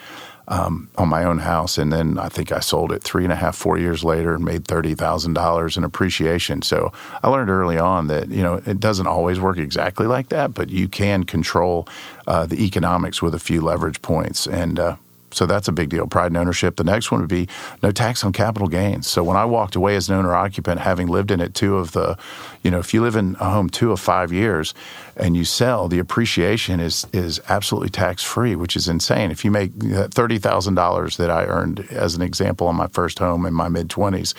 um, 0.47 0.89
on 0.97 1.07
my 1.07 1.23
own 1.23 1.39
house. 1.39 1.77
And 1.77 1.93
then 1.93 2.17
I 2.17 2.27
think 2.27 2.51
I 2.51 2.59
sold 2.59 2.91
it 2.91 3.03
three 3.03 3.23
and 3.23 3.31
a 3.31 3.35
half, 3.35 3.55
four 3.55 3.77
years 3.77 4.03
later 4.03 4.33
and 4.35 4.43
made 4.43 4.65
$30,000 4.65 5.77
in 5.77 5.83
appreciation. 5.83 6.61
So 6.61 6.91
I 7.23 7.29
learned 7.29 7.49
early 7.49 7.77
on 7.77 8.07
that, 8.07 8.29
you 8.29 8.43
know, 8.43 8.55
it 8.65 8.79
doesn't 8.79 9.07
always 9.07 9.39
work 9.39 9.57
exactly 9.57 10.07
like 10.07 10.29
that, 10.29 10.53
but 10.53 10.69
you 10.69 10.89
can 10.89 11.23
control 11.23 11.87
uh, 12.27 12.45
the 12.45 12.65
economics 12.65 13.21
with 13.21 13.33
a 13.33 13.39
few 13.39 13.61
leverage 13.61 14.01
points. 14.01 14.47
And, 14.47 14.79
uh, 14.79 14.95
so 15.33 15.45
that's 15.45 15.67
a 15.67 15.71
big 15.71 15.89
deal. 15.89 16.07
Pride 16.07 16.27
and 16.27 16.37
ownership. 16.37 16.75
The 16.75 16.83
next 16.83 17.11
one 17.11 17.21
would 17.21 17.29
be 17.29 17.47
no 17.81 17.91
tax 17.91 18.23
on 18.23 18.33
capital 18.33 18.67
gains. 18.67 19.07
So 19.07 19.23
when 19.23 19.37
I 19.37 19.45
walked 19.45 19.75
away 19.75 19.95
as 19.95 20.09
an 20.09 20.15
owner 20.15 20.35
occupant, 20.35 20.81
having 20.81 21.07
lived 21.07 21.31
in 21.31 21.39
it 21.39 21.53
two 21.53 21.77
of 21.77 21.91
the, 21.91 22.17
you 22.63 22.71
know, 22.71 22.79
if 22.79 22.93
you 22.93 23.01
live 23.01 23.15
in 23.15 23.35
a 23.39 23.49
home 23.49 23.69
two 23.69 23.91
of 23.91 23.99
five 23.99 24.31
years 24.31 24.73
and 25.15 25.35
you 25.35 25.45
sell, 25.45 25.87
the 25.87 25.99
appreciation 25.99 26.79
is 26.79 27.05
is 27.13 27.39
absolutely 27.49 27.89
tax 27.89 28.23
free, 28.23 28.55
which 28.55 28.75
is 28.75 28.87
insane. 28.87 29.31
If 29.31 29.43
you 29.45 29.51
make 29.51 29.71
thirty 30.11 30.37
thousand 30.37 30.75
dollars 30.75 31.17
that 31.17 31.29
I 31.29 31.45
earned 31.45 31.87
as 31.91 32.15
an 32.15 32.21
example 32.21 32.67
on 32.67 32.75
my 32.75 32.87
first 32.87 33.19
home 33.19 33.45
in 33.45 33.53
my 33.53 33.69
mid 33.69 33.89
twenties. 33.89 34.33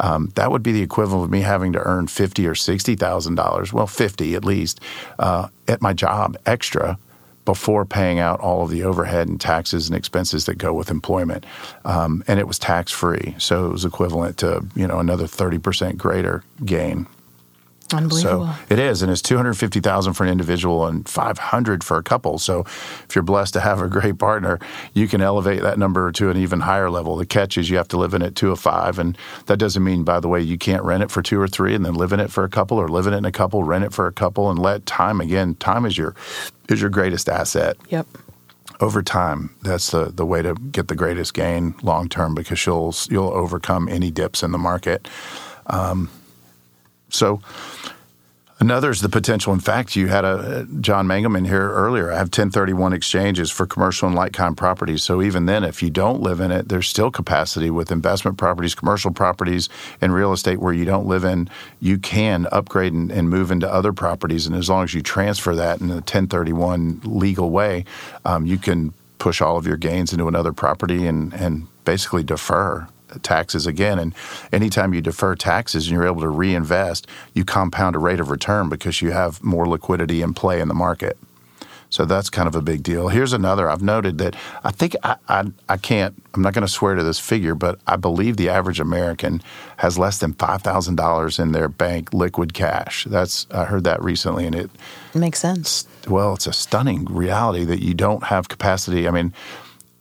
Um, 0.00 0.30
that 0.36 0.52
would 0.52 0.62
be 0.62 0.70
the 0.70 0.82
equivalent 0.82 1.24
of 1.24 1.30
me 1.32 1.40
having 1.40 1.72
to 1.72 1.80
earn 1.80 2.06
fifty 2.06 2.46
or 2.46 2.54
sixty 2.54 2.94
thousand 2.94 3.34
dollars, 3.34 3.72
well, 3.72 3.88
fifty 3.88 4.36
at 4.36 4.44
least, 4.44 4.80
uh, 5.18 5.48
at 5.66 5.82
my 5.82 5.92
job 5.92 6.36
extra 6.46 6.98
before 7.48 7.86
paying 7.86 8.18
out 8.18 8.38
all 8.40 8.62
of 8.62 8.68
the 8.68 8.82
overhead 8.82 9.26
and 9.26 9.40
taxes 9.40 9.88
and 9.88 9.96
expenses 9.96 10.44
that 10.44 10.58
go 10.58 10.74
with 10.74 10.90
employment. 10.90 11.46
Um, 11.86 12.22
and 12.28 12.38
it 12.38 12.46
was 12.46 12.58
tax 12.58 12.92
free. 12.92 13.34
So 13.38 13.64
it 13.64 13.72
was 13.72 13.86
equivalent 13.86 14.36
to, 14.38 14.66
you 14.76 14.86
know, 14.86 14.98
another 14.98 15.24
30% 15.24 15.96
greater 15.96 16.44
gain 16.62 17.06
Unbelievable. 17.92 18.46
So 18.46 18.54
it 18.68 18.78
is, 18.78 19.02
and 19.02 19.10
it's 19.10 19.22
two 19.22 19.36
hundred 19.36 19.54
fifty 19.54 19.80
thousand 19.80 20.12
for 20.12 20.24
an 20.24 20.30
individual 20.30 20.86
and 20.86 21.08
five 21.08 21.38
hundred 21.38 21.82
for 21.82 21.96
a 21.96 22.02
couple. 22.02 22.38
So 22.38 22.60
if 22.60 23.14
you're 23.14 23.22
blessed 23.22 23.54
to 23.54 23.60
have 23.60 23.80
a 23.80 23.88
great 23.88 24.18
partner, 24.18 24.58
you 24.92 25.08
can 25.08 25.20
elevate 25.22 25.62
that 25.62 25.78
number 25.78 26.12
to 26.12 26.30
an 26.30 26.36
even 26.36 26.60
higher 26.60 26.90
level. 26.90 27.16
The 27.16 27.26
catch 27.26 27.56
is 27.56 27.70
you 27.70 27.76
have 27.76 27.88
to 27.88 27.96
live 27.96 28.14
in 28.14 28.22
it 28.22 28.34
two 28.34 28.50
of 28.50 28.60
five, 28.60 28.98
and 28.98 29.16
that 29.46 29.56
doesn't 29.56 29.82
mean, 29.82 30.04
by 30.04 30.20
the 30.20 30.28
way, 30.28 30.40
you 30.40 30.58
can't 30.58 30.82
rent 30.82 31.02
it 31.02 31.10
for 31.10 31.22
two 31.22 31.40
or 31.40 31.48
three 31.48 31.74
and 31.74 31.84
then 31.84 31.94
live 31.94 32.12
in 32.12 32.20
it 32.20 32.30
for 32.30 32.44
a 32.44 32.48
couple, 32.48 32.78
or 32.78 32.88
live 32.88 33.06
in 33.06 33.14
it 33.14 33.18
in 33.18 33.24
a 33.24 33.32
couple, 33.32 33.62
rent 33.64 33.84
it 33.84 33.92
for 33.92 34.06
a 34.06 34.12
couple, 34.12 34.50
and 34.50 34.58
let 34.58 34.84
time 34.84 35.20
again. 35.20 35.54
Time 35.54 35.86
is 35.86 35.96
your 35.96 36.14
is 36.68 36.80
your 36.80 36.90
greatest 36.90 37.28
asset. 37.28 37.76
Yep 37.88 38.06
over 38.80 39.02
time, 39.02 39.50
that's 39.62 39.90
the, 39.90 40.04
the 40.04 40.24
way 40.24 40.40
to 40.42 40.54
get 40.54 40.88
the 40.88 40.94
greatest 40.94 41.34
gain 41.34 41.74
long 41.82 42.08
term 42.08 42.34
because 42.34 42.64
you'll 42.64 42.94
you'll 43.10 43.32
overcome 43.32 43.88
any 43.88 44.10
dips 44.10 44.42
in 44.42 44.52
the 44.52 44.58
market. 44.58 45.08
Um, 45.66 46.10
so 47.10 47.40
another 48.60 48.90
is 48.90 49.00
the 49.00 49.08
potential. 49.08 49.52
In 49.52 49.60
fact, 49.60 49.96
you 49.96 50.08
had 50.08 50.24
a 50.24 50.66
John 50.80 51.06
Mangelman 51.06 51.46
here 51.46 51.70
earlier. 51.70 52.10
I 52.10 52.16
have 52.16 52.26
1031 52.26 52.92
exchanges 52.92 53.50
for 53.50 53.66
commercial 53.66 54.08
and 54.08 54.16
like 54.16 54.32
kind 54.32 54.56
properties. 54.56 55.02
So 55.02 55.22
even 55.22 55.46
then, 55.46 55.64
if 55.64 55.82
you 55.82 55.90
don't 55.90 56.20
live 56.20 56.40
in 56.40 56.50
it, 56.50 56.68
there's 56.68 56.88
still 56.88 57.10
capacity 57.10 57.70
with 57.70 57.90
investment 57.90 58.36
properties, 58.38 58.74
commercial 58.74 59.12
properties, 59.12 59.68
and 60.00 60.12
real 60.12 60.32
estate 60.32 60.60
where 60.60 60.72
you 60.72 60.84
don't 60.84 61.06
live 61.06 61.24
in. 61.24 61.48
You 61.80 61.98
can 61.98 62.46
upgrade 62.52 62.92
and, 62.92 63.10
and 63.10 63.30
move 63.30 63.50
into 63.50 63.70
other 63.72 63.92
properties, 63.92 64.46
and 64.46 64.56
as 64.56 64.68
long 64.68 64.84
as 64.84 64.94
you 64.94 65.02
transfer 65.02 65.54
that 65.54 65.80
in 65.80 65.90
a 65.90 65.94
1031 65.94 67.00
legal 67.04 67.50
way, 67.50 67.84
um, 68.24 68.46
you 68.46 68.58
can 68.58 68.92
push 69.18 69.40
all 69.40 69.56
of 69.56 69.66
your 69.66 69.76
gains 69.76 70.12
into 70.12 70.28
another 70.28 70.52
property 70.52 71.06
and 71.06 71.32
and 71.34 71.66
basically 71.84 72.22
defer 72.22 72.86
taxes 73.22 73.66
again. 73.66 73.98
And 73.98 74.14
anytime 74.52 74.94
you 74.94 75.00
defer 75.00 75.34
taxes 75.34 75.86
and 75.86 75.94
you're 75.94 76.06
able 76.06 76.20
to 76.22 76.28
reinvest, 76.28 77.06
you 77.34 77.44
compound 77.44 77.96
a 77.96 77.98
rate 77.98 78.20
of 78.20 78.30
return 78.30 78.68
because 78.68 79.02
you 79.02 79.10
have 79.10 79.42
more 79.42 79.66
liquidity 79.66 80.22
in 80.22 80.34
play 80.34 80.60
in 80.60 80.68
the 80.68 80.74
market. 80.74 81.18
So 81.90 82.04
that's 82.04 82.28
kind 82.28 82.46
of 82.46 82.54
a 82.54 82.60
big 82.60 82.82
deal. 82.82 83.08
Here's 83.08 83.32
another. 83.32 83.70
I've 83.70 83.82
noted 83.82 84.18
that 84.18 84.36
I 84.62 84.70
think 84.70 84.94
I, 85.02 85.16
I, 85.28 85.44
I 85.68 85.76
can't, 85.78 86.22
I'm 86.34 86.42
not 86.42 86.52
going 86.52 86.66
to 86.66 86.72
swear 86.72 86.94
to 86.94 87.02
this 87.02 87.18
figure, 87.18 87.54
but 87.54 87.78
I 87.86 87.96
believe 87.96 88.36
the 88.36 88.50
average 88.50 88.78
American 88.78 89.42
has 89.78 89.98
less 89.98 90.18
than 90.18 90.34
$5,000 90.34 91.40
in 91.40 91.52
their 91.52 91.68
bank 91.68 92.12
liquid 92.12 92.52
cash. 92.52 93.04
That's, 93.04 93.46
I 93.50 93.64
heard 93.64 93.84
that 93.84 94.02
recently 94.02 94.46
and 94.46 94.54
it 94.54 94.70
makes 95.14 95.38
sense. 95.38 95.86
Well, 96.06 96.34
it's 96.34 96.46
a 96.46 96.52
stunning 96.52 97.06
reality 97.06 97.64
that 97.64 97.82
you 97.82 97.94
don't 97.94 98.24
have 98.24 98.48
capacity. 98.48 99.08
I 99.08 99.10
mean, 99.10 99.32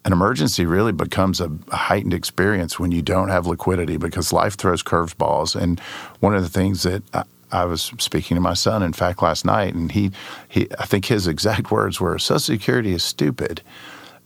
an 0.07 0.13
emergency 0.13 0.65
really 0.65 0.93
becomes 0.93 1.41
a, 1.41 1.51
heightened 1.69 2.13
experience 2.13 2.79
when 2.79 2.93
you 2.93 3.01
don't 3.01 3.27
have 3.27 3.45
liquidity 3.45 3.97
because 3.97 4.31
life 4.31 4.55
throws 4.55 4.81
curveballs. 4.81 5.53
And 5.53 5.81
one 6.21 6.33
of 6.33 6.43
the 6.43 6.49
things 6.49 6.83
that 6.83 7.03
I, 7.13 7.23
I 7.51 7.65
was 7.65 7.91
speaking 7.99 8.35
to 8.35 8.41
my 8.41 8.53
son, 8.53 8.83
in 8.83 8.93
fact, 8.93 9.21
last 9.21 9.43
night, 9.43 9.73
and 9.75 9.91
he, 9.91 10.11
he, 10.47 10.69
I 10.79 10.85
think 10.85 11.07
his 11.07 11.27
exact 11.35 11.71
words 11.71 11.99
were, 11.99 12.17
"Social 12.19 12.39
Security 12.39 12.93
is 12.93 13.03
stupid." 13.03 13.61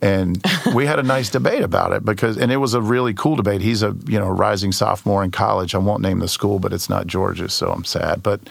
And 0.02 0.44
we 0.76 0.86
had 0.86 1.00
a 1.00 1.04
nice 1.04 1.30
debate 1.30 1.62
about 1.62 1.94
it 1.94 2.04
because 2.04 2.38
and 2.38 2.52
it 2.52 2.58
was 2.58 2.74
a 2.74 2.82
really 2.82 3.14
cool 3.14 3.36
debate. 3.36 3.62
He's 3.62 3.84
a 3.84 3.96
you 4.06 4.20
know 4.20 4.30
rising 4.30 4.72
sophomore 4.72 5.24
in 5.24 5.32
college. 5.32 5.76
I 5.76 5.78
won't 5.78 6.02
name 6.02 6.20
the 6.20 6.28
school 6.28 6.60
but 6.60 6.74
it's 6.74 6.90
not 6.90 7.08
georgia 7.08 7.50
so 7.50 7.72
i'm 7.72 7.84
sad. 7.84 8.24
But 8.24 8.42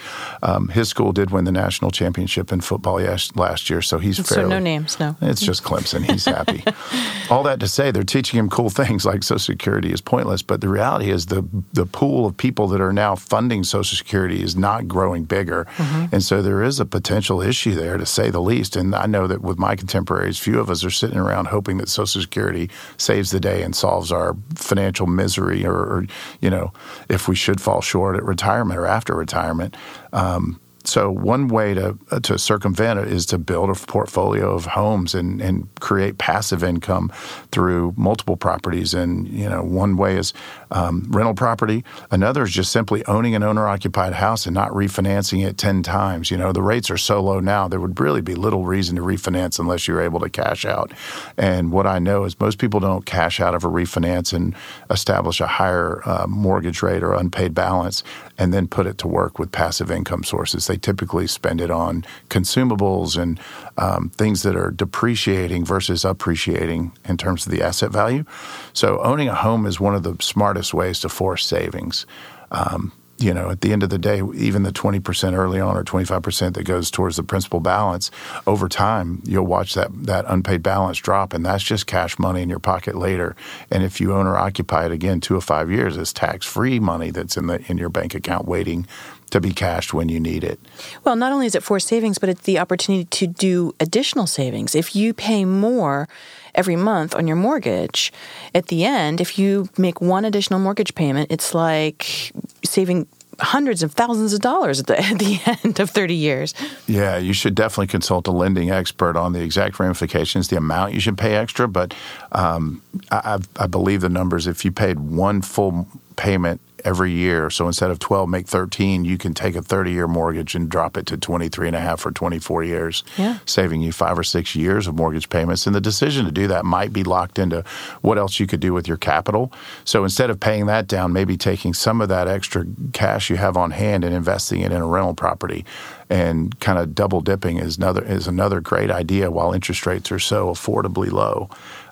um, 0.42 0.68
his 0.68 0.88
school 0.88 1.12
did 1.12 1.30
win 1.30 1.44
the 1.44 1.52
national 1.52 1.90
championship 1.90 2.52
in 2.52 2.60
football 2.60 3.00
last 3.34 3.70
year 3.70 3.82
so 3.82 3.98
he's 3.98 4.24
so 4.26 4.46
no 4.46 4.58
names 4.58 4.98
no. 5.00 5.16
It's 5.20 5.40
just 5.40 5.62
clemson. 5.62 6.04
He's 6.04 6.24
happy. 6.24 6.62
All 7.30 7.42
that 7.44 7.60
to 7.60 7.68
say 7.68 7.90
they're 7.90 8.02
teaching 8.02 8.38
him 8.38 8.48
cool 8.48 8.70
things 8.70 9.04
like 9.04 9.22
social 9.22 9.38
security 9.38 9.92
is 9.92 10.00
pointless 10.00 10.42
but 10.42 10.60
the 10.60 10.68
reality 10.68 11.10
is 11.10 11.26
the 11.26 11.46
the 11.72 11.86
pool 11.86 12.26
of 12.26 12.36
people 12.36 12.68
that 12.68 12.80
are 12.80 12.92
now 12.92 13.14
funding 13.14 13.64
social 13.64 13.96
security 13.96 14.42
is 14.42 14.56
not 14.56 14.86
growing 14.86 15.24
bigger. 15.24 15.66
Mm-hmm. 15.76 16.14
and 16.14 16.22
so 16.22 16.42
there 16.42 16.62
is 16.62 16.78
a 16.80 16.86
potential 16.86 17.40
issue 17.40 17.74
there 17.74 17.96
to 17.96 18.06
say 18.06 18.30
the 18.30 18.40
least. 18.40 18.76
And 18.76 18.94
i 18.94 19.06
know 19.06 19.26
that 19.26 19.42
with 19.42 19.58
my 19.58 19.74
contemporaries 19.76 20.38
few 20.38 20.60
of 20.60 20.70
us 20.70 20.84
are 20.84 20.90
sitting 20.90 21.18
around 21.18 21.39
around 21.40 21.52
hoping 21.52 21.78
that 21.78 21.88
Social 21.88 22.20
Security 22.20 22.70
saves 22.96 23.30
the 23.30 23.40
day 23.40 23.62
and 23.62 23.74
solves 23.74 24.12
our 24.12 24.36
financial 24.54 25.06
misery, 25.06 25.64
or, 25.64 25.74
or 25.74 26.06
you 26.40 26.50
know, 26.50 26.72
if 27.08 27.28
we 27.28 27.34
should 27.34 27.60
fall 27.60 27.80
short 27.80 28.16
at 28.16 28.24
retirement 28.24 28.78
or 28.78 28.86
after 28.86 29.14
retirement. 29.14 29.76
Um, 30.12 30.60
so 30.84 31.10
one 31.10 31.48
way 31.48 31.74
to 31.74 31.98
uh, 32.10 32.20
to 32.20 32.38
circumvent 32.38 33.00
it 33.00 33.08
is 33.08 33.26
to 33.26 33.38
build 33.38 33.70
a 33.70 33.74
portfolio 33.74 34.50
of 34.54 34.66
homes 34.66 35.14
and, 35.14 35.40
and 35.40 35.68
create 35.80 36.18
passive 36.18 36.64
income 36.64 37.12
through 37.52 37.94
multiple 37.96 38.36
properties. 38.36 38.94
And 38.94 39.28
you 39.28 39.48
know, 39.48 39.62
one 39.62 39.96
way 39.96 40.16
is 40.16 40.32
um, 40.70 41.06
rental 41.10 41.34
property. 41.34 41.84
Another 42.10 42.44
is 42.44 42.50
just 42.50 42.72
simply 42.72 43.04
owning 43.06 43.34
an 43.34 43.42
owner 43.42 43.68
occupied 43.68 44.14
house 44.14 44.46
and 44.46 44.54
not 44.54 44.70
refinancing 44.70 45.46
it 45.46 45.58
ten 45.58 45.82
times. 45.82 46.30
You 46.30 46.38
know, 46.38 46.52
the 46.52 46.62
rates 46.62 46.90
are 46.90 46.98
so 46.98 47.20
low 47.22 47.40
now 47.40 47.68
there 47.68 47.80
would 47.80 47.98
really 48.00 48.22
be 48.22 48.34
little 48.34 48.64
reason 48.64 48.96
to 48.96 49.02
refinance 49.02 49.58
unless 49.58 49.86
you're 49.86 50.00
able 50.00 50.20
to 50.20 50.30
cash 50.30 50.64
out. 50.64 50.92
And 51.36 51.72
what 51.72 51.86
I 51.86 51.98
know 51.98 52.24
is 52.24 52.38
most 52.40 52.58
people 52.58 52.80
don't 52.80 53.04
cash 53.04 53.40
out 53.40 53.54
of 53.54 53.64
a 53.64 53.68
refinance 53.68 54.32
and 54.32 54.54
establish 54.88 55.40
a 55.40 55.46
higher 55.46 56.00
uh, 56.06 56.26
mortgage 56.26 56.82
rate 56.82 57.02
or 57.02 57.14
unpaid 57.14 57.54
balance 57.54 58.02
and 58.38 58.54
then 58.54 58.66
put 58.66 58.86
it 58.86 58.96
to 58.98 59.06
work 59.08 59.38
with 59.38 59.52
passive 59.52 59.90
income 59.90 60.24
sources. 60.24 60.69
They 60.70 60.76
typically 60.76 61.26
spend 61.26 61.60
it 61.60 61.70
on 61.70 62.04
consumables 62.28 63.20
and 63.20 63.40
um, 63.76 64.10
things 64.10 64.44
that 64.44 64.54
are 64.54 64.70
depreciating 64.70 65.64
versus 65.64 66.04
appreciating 66.04 66.92
in 67.08 67.16
terms 67.16 67.44
of 67.44 67.50
the 67.50 67.60
asset 67.60 67.90
value. 67.90 68.24
So, 68.72 69.02
owning 69.02 69.28
a 69.28 69.34
home 69.34 69.66
is 69.66 69.80
one 69.80 69.96
of 69.96 70.04
the 70.04 70.16
smartest 70.20 70.72
ways 70.72 71.00
to 71.00 71.08
force 71.08 71.44
savings. 71.44 72.06
Um, 72.52 72.92
you 73.20 73.34
know, 73.34 73.50
at 73.50 73.62
the 73.62 73.72
end 73.72 73.82
of 73.82 73.90
the 73.90 73.98
day, 73.98 74.22
even 74.34 74.62
the 74.62 74.72
20% 74.72 75.34
early 75.34 75.60
on 75.60 75.76
or 75.76 75.84
25% 75.84 76.54
that 76.54 76.62
goes 76.62 76.90
towards 76.90 77.16
the 77.16 77.22
principal 77.22 77.60
balance, 77.60 78.10
over 78.46 78.66
time, 78.66 79.20
you'll 79.24 79.44
watch 79.44 79.74
that, 79.74 79.90
that 80.06 80.24
unpaid 80.26 80.62
balance 80.62 80.98
drop, 80.98 81.34
and 81.34 81.44
that's 81.44 81.62
just 81.62 81.86
cash 81.86 82.18
money 82.18 82.40
in 82.40 82.48
your 82.48 82.58
pocket 82.58 82.94
later. 82.94 83.36
And 83.70 83.82
if 83.82 84.00
you 84.00 84.14
own 84.14 84.26
or 84.26 84.38
occupy 84.38 84.86
it 84.86 84.92
again 84.92 85.20
two 85.20 85.36
or 85.36 85.42
five 85.42 85.70
years, 85.70 85.98
it's 85.98 86.14
tax 86.14 86.46
free 86.46 86.80
money 86.80 87.10
that's 87.10 87.36
in, 87.36 87.46
the, 87.48 87.62
in 87.70 87.76
your 87.76 87.90
bank 87.90 88.14
account 88.14 88.46
waiting 88.46 88.86
to 89.30 89.40
be 89.40 89.52
cashed 89.52 89.94
when 89.94 90.08
you 90.08 90.20
need 90.20 90.44
it. 90.44 90.60
Well, 91.04 91.16
not 91.16 91.32
only 91.32 91.46
is 91.46 91.54
it 91.54 91.62
for 91.62 91.80
savings, 91.80 92.18
but 92.18 92.28
it's 92.28 92.42
the 92.42 92.58
opportunity 92.58 93.04
to 93.04 93.26
do 93.26 93.74
additional 93.80 94.26
savings. 94.26 94.74
If 94.74 94.94
you 94.94 95.14
pay 95.14 95.44
more 95.44 96.08
every 96.54 96.76
month 96.76 97.14
on 97.14 97.26
your 97.26 97.36
mortgage, 97.36 98.12
at 98.54 98.66
the 98.66 98.84
end, 98.84 99.20
if 99.20 99.38
you 99.38 99.68
make 99.78 100.00
one 100.00 100.24
additional 100.24 100.58
mortgage 100.58 100.94
payment, 100.94 101.30
it's 101.30 101.54
like 101.54 102.32
saving 102.64 103.06
hundreds 103.40 103.82
of 103.82 103.92
thousands 103.92 104.32
of 104.32 104.40
dollars 104.40 104.80
at 104.80 104.86
the, 104.86 104.98
at 105.02 105.18
the 105.18 105.40
end 105.64 105.80
of 105.80 105.90
30 105.90 106.14
years. 106.14 106.54
Yeah, 106.86 107.16
you 107.16 107.32
should 107.32 107.54
definitely 107.54 107.88
consult 107.88 108.26
a 108.26 108.30
lending 108.30 108.70
expert 108.70 109.16
on 109.16 109.32
the 109.32 109.42
exact 109.42 109.78
ramifications, 109.78 110.48
the 110.48 110.56
amount 110.56 110.94
you 110.94 111.00
should 111.00 111.18
pay 111.18 111.34
extra. 111.34 111.68
But 111.68 111.94
um, 112.32 112.82
I, 113.10 113.38
I 113.56 113.66
believe 113.66 114.00
the 114.00 114.08
numbers, 114.08 114.46
if 114.46 114.64
you 114.64 114.72
paid 114.72 115.00
one 115.00 115.42
full 115.42 115.88
payment 116.16 116.60
every 116.84 117.12
year. 117.12 117.50
So 117.50 117.66
instead 117.66 117.90
of 117.90 117.98
12, 117.98 118.28
make 118.28 118.46
13, 118.46 119.04
you 119.04 119.18
can 119.18 119.34
take 119.34 119.56
a 119.56 119.62
30 119.62 119.92
year 119.92 120.06
mortgage 120.06 120.54
and 120.54 120.68
drop 120.68 120.96
it 120.96 121.06
to 121.06 121.16
23 121.16 121.68
and 121.68 121.76
a 121.76 121.80
half 121.80 122.04
or 122.04 122.10
24 122.10 122.64
years, 122.64 123.04
yeah. 123.16 123.38
saving 123.46 123.82
you 123.82 123.92
five 123.92 124.18
or 124.18 124.22
six 124.22 124.54
years 124.54 124.86
of 124.86 124.94
mortgage 124.94 125.28
payments. 125.28 125.66
And 125.66 125.74
the 125.74 125.80
decision 125.80 126.24
to 126.24 126.32
do 126.32 126.46
that 126.48 126.64
might 126.64 126.92
be 126.92 127.04
locked 127.04 127.38
into 127.38 127.64
what 128.00 128.18
else 128.18 128.40
you 128.40 128.46
could 128.46 128.60
do 128.60 128.72
with 128.72 128.88
your 128.88 128.96
capital. 128.96 129.52
So 129.84 130.04
instead 130.04 130.30
of 130.30 130.40
paying 130.40 130.66
that 130.66 130.86
down, 130.86 131.12
maybe 131.12 131.36
taking 131.36 131.74
some 131.74 132.00
of 132.00 132.08
that 132.08 132.28
extra 132.28 132.66
cash 132.92 133.30
you 133.30 133.36
have 133.36 133.56
on 133.56 133.70
hand 133.70 134.04
and 134.04 134.14
investing 134.14 134.60
it 134.60 134.72
in 134.72 134.80
a 134.80 134.86
rental 134.86 135.14
property 135.14 135.64
and 136.10 136.58
kind 136.58 136.78
of 136.78 136.94
double 136.94 137.20
dipping 137.20 137.58
is 137.58 137.78
another 137.78 138.04
is 138.04 138.26
another 138.26 138.60
great 138.60 138.90
idea 138.90 139.30
while 139.30 139.52
interest 139.52 139.86
rates 139.86 140.10
are 140.10 140.18
so 140.18 140.48
affordably 140.48 141.10
low. 141.10 141.48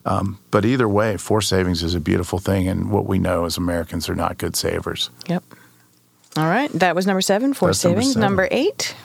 Um, 0.08 0.38
but 0.50 0.64
either 0.64 0.88
way, 0.88 1.18
forced 1.18 1.50
savings 1.50 1.82
is 1.82 1.94
a 1.94 2.00
beautiful 2.00 2.38
thing, 2.38 2.66
and 2.66 2.90
what 2.90 3.04
we 3.04 3.18
know 3.18 3.44
is 3.44 3.58
Americans 3.58 4.08
are 4.08 4.14
not 4.14 4.38
good 4.38 4.56
savers. 4.56 5.10
Yep. 5.28 5.44
All 6.34 6.46
right, 6.46 6.70
that 6.72 6.94
was 6.94 7.06
number 7.06 7.20
seven, 7.20 7.52
forced 7.52 7.82
savings. 7.82 8.16
Number, 8.16 8.44
number 8.44 8.48
eight, 8.50 8.96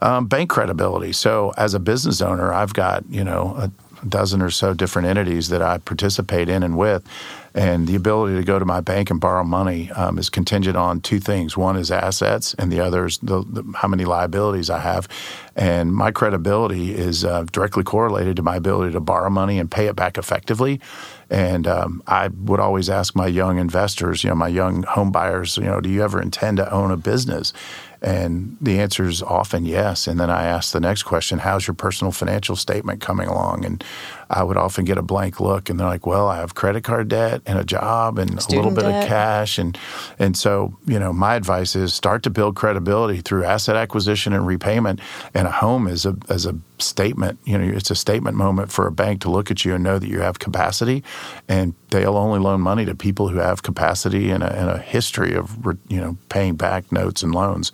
um, 0.00 0.26
bank 0.28 0.48
credibility. 0.48 1.12
So, 1.12 1.52
as 1.58 1.74
a 1.74 1.78
business 1.78 2.22
owner, 2.22 2.54
I've 2.54 2.72
got 2.72 3.04
you 3.10 3.22
know 3.22 3.54
a 3.58 3.70
dozen 4.08 4.42
or 4.42 4.50
so 4.50 4.74
different 4.74 5.08
entities 5.08 5.48
that 5.48 5.62
I 5.62 5.78
participate 5.78 6.48
in 6.48 6.62
and 6.62 6.76
with. 6.76 7.06
And 7.54 7.86
the 7.86 7.96
ability 7.96 8.36
to 8.36 8.44
go 8.44 8.58
to 8.58 8.66
my 8.66 8.82
bank 8.82 9.10
and 9.10 9.18
borrow 9.18 9.42
money 9.42 9.90
um, 9.92 10.18
is 10.18 10.28
contingent 10.28 10.76
on 10.76 11.00
two 11.00 11.18
things. 11.18 11.56
One 11.56 11.76
is 11.76 11.90
assets, 11.90 12.52
and 12.58 12.70
the 12.70 12.80
other 12.80 13.06
is 13.06 13.16
the, 13.18 13.42
the, 13.48 13.64
how 13.76 13.88
many 13.88 14.04
liabilities 14.04 14.68
I 14.68 14.80
have. 14.80 15.08
And 15.56 15.94
my 15.94 16.10
credibility 16.10 16.94
is 16.94 17.24
uh, 17.24 17.44
directly 17.50 17.82
correlated 17.82 18.36
to 18.36 18.42
my 18.42 18.56
ability 18.56 18.92
to 18.92 19.00
borrow 19.00 19.30
money 19.30 19.58
and 19.58 19.70
pay 19.70 19.86
it 19.86 19.96
back 19.96 20.18
effectively. 20.18 20.82
And 21.30 21.66
um, 21.66 22.02
I 22.06 22.28
would 22.28 22.60
always 22.60 22.90
ask 22.90 23.16
my 23.16 23.26
young 23.26 23.58
investors, 23.58 24.22
you 24.22 24.28
know, 24.28 24.36
my 24.36 24.48
young 24.48 24.82
home 24.82 25.10
buyers, 25.10 25.56
you 25.56 25.64
know, 25.64 25.80
do 25.80 25.88
you 25.88 26.04
ever 26.04 26.20
intend 26.20 26.58
to 26.58 26.70
own 26.70 26.90
a 26.90 26.96
business? 26.98 27.54
And 28.02 28.56
the 28.60 28.78
answer 28.78 29.04
is 29.04 29.22
often 29.22 29.64
yes. 29.64 30.06
And 30.06 30.20
then 30.20 30.30
I 30.30 30.44
ask 30.44 30.72
the 30.72 30.80
next 30.80 31.04
question, 31.04 31.38
how's 31.40 31.66
your 31.66 31.74
personal 31.74 32.12
financial 32.12 32.56
statement 32.56 33.00
coming 33.00 33.28
along? 33.28 33.64
And 33.64 33.82
I 34.28 34.42
would 34.42 34.56
often 34.56 34.84
get 34.84 34.98
a 34.98 35.02
blank 35.02 35.40
look 35.40 35.70
and 35.70 35.78
they're 35.78 35.86
like, 35.86 36.06
well, 36.06 36.28
I 36.28 36.38
have 36.38 36.54
credit 36.54 36.82
card 36.84 37.08
debt 37.08 37.42
and 37.46 37.58
a 37.58 37.64
job 37.64 38.18
and 38.18 38.42
Student 38.42 38.66
a 38.66 38.68
little 38.68 38.82
bit 38.82 38.90
debt. 38.90 39.02
of 39.04 39.08
cash. 39.08 39.58
And, 39.58 39.78
and 40.18 40.36
so, 40.36 40.76
you 40.86 40.98
know, 40.98 41.12
my 41.12 41.34
advice 41.36 41.76
is 41.76 41.94
start 41.94 42.22
to 42.24 42.30
build 42.30 42.56
credibility 42.56 43.20
through 43.20 43.44
asset 43.44 43.76
acquisition 43.76 44.32
and 44.32 44.46
repayment. 44.46 45.00
And 45.32 45.46
a 45.46 45.52
home 45.52 45.86
is 45.86 46.06
a, 46.06 46.16
as 46.28 46.44
a 46.46 46.56
statement, 46.78 47.38
you 47.44 47.56
know, 47.56 47.64
it's 47.64 47.90
a 47.90 47.94
statement 47.94 48.36
moment 48.36 48.72
for 48.72 48.86
a 48.86 48.92
bank 48.92 49.20
to 49.22 49.30
look 49.30 49.50
at 49.50 49.64
you 49.64 49.74
and 49.74 49.84
know 49.84 49.98
that 49.98 50.08
you 50.08 50.20
have 50.20 50.38
capacity. 50.38 51.04
And 51.48 51.74
they'll 51.90 52.16
only 52.16 52.40
loan 52.40 52.60
money 52.60 52.84
to 52.84 52.94
people 52.94 53.28
who 53.28 53.38
have 53.38 53.62
capacity 53.62 54.30
and 54.30 54.42
a, 54.42 54.52
and 54.52 54.70
a 54.70 54.78
history 54.78 55.34
of, 55.34 55.56
you 55.88 56.00
know, 56.00 56.16
paying 56.28 56.56
back 56.56 56.90
notes 56.90 57.22
and 57.22 57.34
loans. 57.34 57.70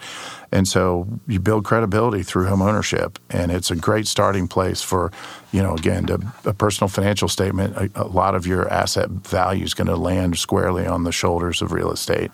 And 0.52 0.68
so 0.68 1.08
you 1.26 1.40
build 1.40 1.64
credibility 1.64 2.22
through 2.22 2.46
home 2.46 2.60
ownership, 2.60 3.18
and 3.30 3.50
it's 3.50 3.70
a 3.70 3.76
great 3.76 4.06
starting 4.06 4.46
place 4.46 4.82
for, 4.82 5.10
you 5.50 5.62
know, 5.62 5.74
again, 5.74 6.06
to, 6.06 6.20
a 6.44 6.52
personal 6.52 6.88
financial 6.88 7.28
statement. 7.28 7.74
A, 7.76 7.90
a, 8.02 8.04
lot 8.04 8.34
of 8.34 8.46
your 8.46 8.68
asset 8.68 9.08
value 9.08 9.64
is 9.64 9.72
going 9.72 9.86
to 9.86 9.96
land 9.96 10.38
squarely 10.38 10.86
on 10.86 11.04
the 11.04 11.12
shoulders 11.12 11.62
of 11.62 11.72
real 11.72 11.90
estate 11.90 12.32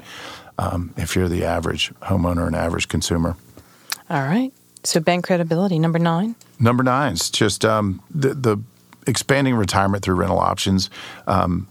um, 0.58 0.92
if 0.96 1.14
you're 1.14 1.28
the 1.28 1.44
average 1.44 1.92
homeowner 2.02 2.46
and 2.46 2.56
average 2.56 2.88
consumer. 2.88 3.36
All 4.10 4.22
right. 4.22 4.52
So 4.82 5.00
bank 5.00 5.24
credibility, 5.24 5.78
number 5.78 5.98
nine. 5.98 6.34
Number 6.58 6.82
nine 6.82 7.12
is 7.12 7.30
just 7.30 7.64
um, 7.64 8.02
the, 8.10 8.34
the 8.34 8.58
expanding 9.06 9.54
retirement 9.54 10.02
through 10.02 10.16
rental 10.16 10.38
options. 10.38 10.90
Um, 11.26 11.68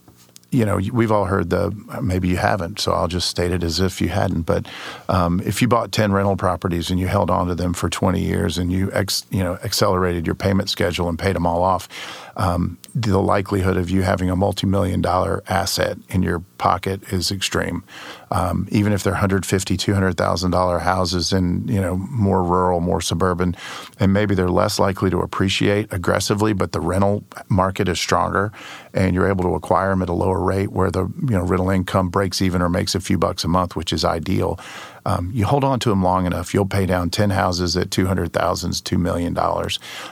you 0.50 0.66
know, 0.66 0.80
we've 0.94 1.12
all 1.12 1.26
heard 1.26 1.50
the 1.50 1.72
maybe 2.02 2.28
you 2.28 2.38
haven't, 2.38 2.80
so 2.80 2.94
I'll 2.94 3.08
just 3.08 3.30
state 3.30 3.52
it 3.52 3.64
as 3.64 3.80
if 3.80 4.00
you 4.00 4.10
hadn't. 4.10 4.44
But 4.44 4.66
um, 5.10 5.42
if 5.46 5.62
you 5.62 5.68
bought 5.68 5.92
ten 5.92 6.14
rental 6.14 6.38
properties 6.38 6.90
and 6.90 7.00
you 7.00 7.08
held 7.08 7.30
on 7.30 7.48
to 7.48 7.56
them 7.56 7.74
for 7.74 7.90
twenty 7.90 8.22
years 8.22 8.58
and 8.58 8.72
you 8.72 8.90
ex, 8.94 9.26
you 9.30 9.44
know 9.44 9.60
accelerated 9.64 10.26
your 10.26 10.36
payment 10.36 10.70
schedule 10.70 11.10
and 11.10 11.20
paid 11.20 11.36
them 11.36 11.46
all 11.46 11.64
off, 11.64 11.90
um, 12.38 12.78
the 12.94 13.18
likelihood 13.18 13.78
of 13.78 13.90
you 13.90 14.04
having 14.04 14.30
a 14.30 14.36
multi-million 14.36 15.02
dollar 15.02 15.44
asset 15.48 15.98
in 16.10 16.22
your 16.22 16.40
pocket 16.60 17.02
is 17.12 17.32
extreme. 17.32 17.84
Um, 18.30 18.68
even 18.72 18.94
if 18.94 19.04
they're 19.04 19.14
150, 19.14 19.76
200,000 19.76 20.52
dollar 20.52 20.80
houses 20.80 21.34
in 21.34 21.68
you 21.68 21.82
know 21.82 21.98
more 21.98 22.44
rural, 22.44 22.80
more 22.80 23.02
suburban, 23.02 23.56
and 24.00 24.14
maybe 24.14 24.36
they're 24.36 24.50
less 24.50 24.78
likely 24.78 25.10
to 25.10 25.20
appreciate 25.20 25.92
aggressively, 25.92 26.54
but 26.54 26.74
the 26.74 26.80
rental 26.80 27.24
market 27.50 27.90
is 27.90 28.00
stronger, 28.00 28.52
and 28.94 29.16
you're 29.16 29.28
able 29.28 29.44
to 29.44 29.56
acquire 29.56 29.90
them 29.90 30.04
at 30.04 30.10
a 30.10 30.14
lower 30.14 30.40
rate 30.40 30.72
where 30.72 30.92
the 30.92 31.12
you 31.22 31.36
know 31.36 31.44
rental 31.44 31.72
income 31.72 32.10
breaks 32.10 32.42
even 32.42 32.62
or 32.62 32.70
makes 32.70 32.94
a 32.94 33.00
few 33.00 33.18
bucks 33.18 33.44
a 33.44 33.48
month, 33.48 33.76
which 33.76 33.92
is 33.92 34.06
ideal. 34.06 34.60
Um, 35.08 35.32
you 35.34 35.46
hold 35.46 35.64
on 35.64 35.80
to 35.80 35.90
them 35.90 36.04
long 36.04 36.26
enough, 36.26 36.54
you'll 36.54 36.66
pay 36.66 36.86
down 36.86 37.10
10 37.10 37.30
houses 37.30 37.78
at 37.78 37.92
200,000 37.92 38.72
$2 38.72 39.00
million. 39.00 39.38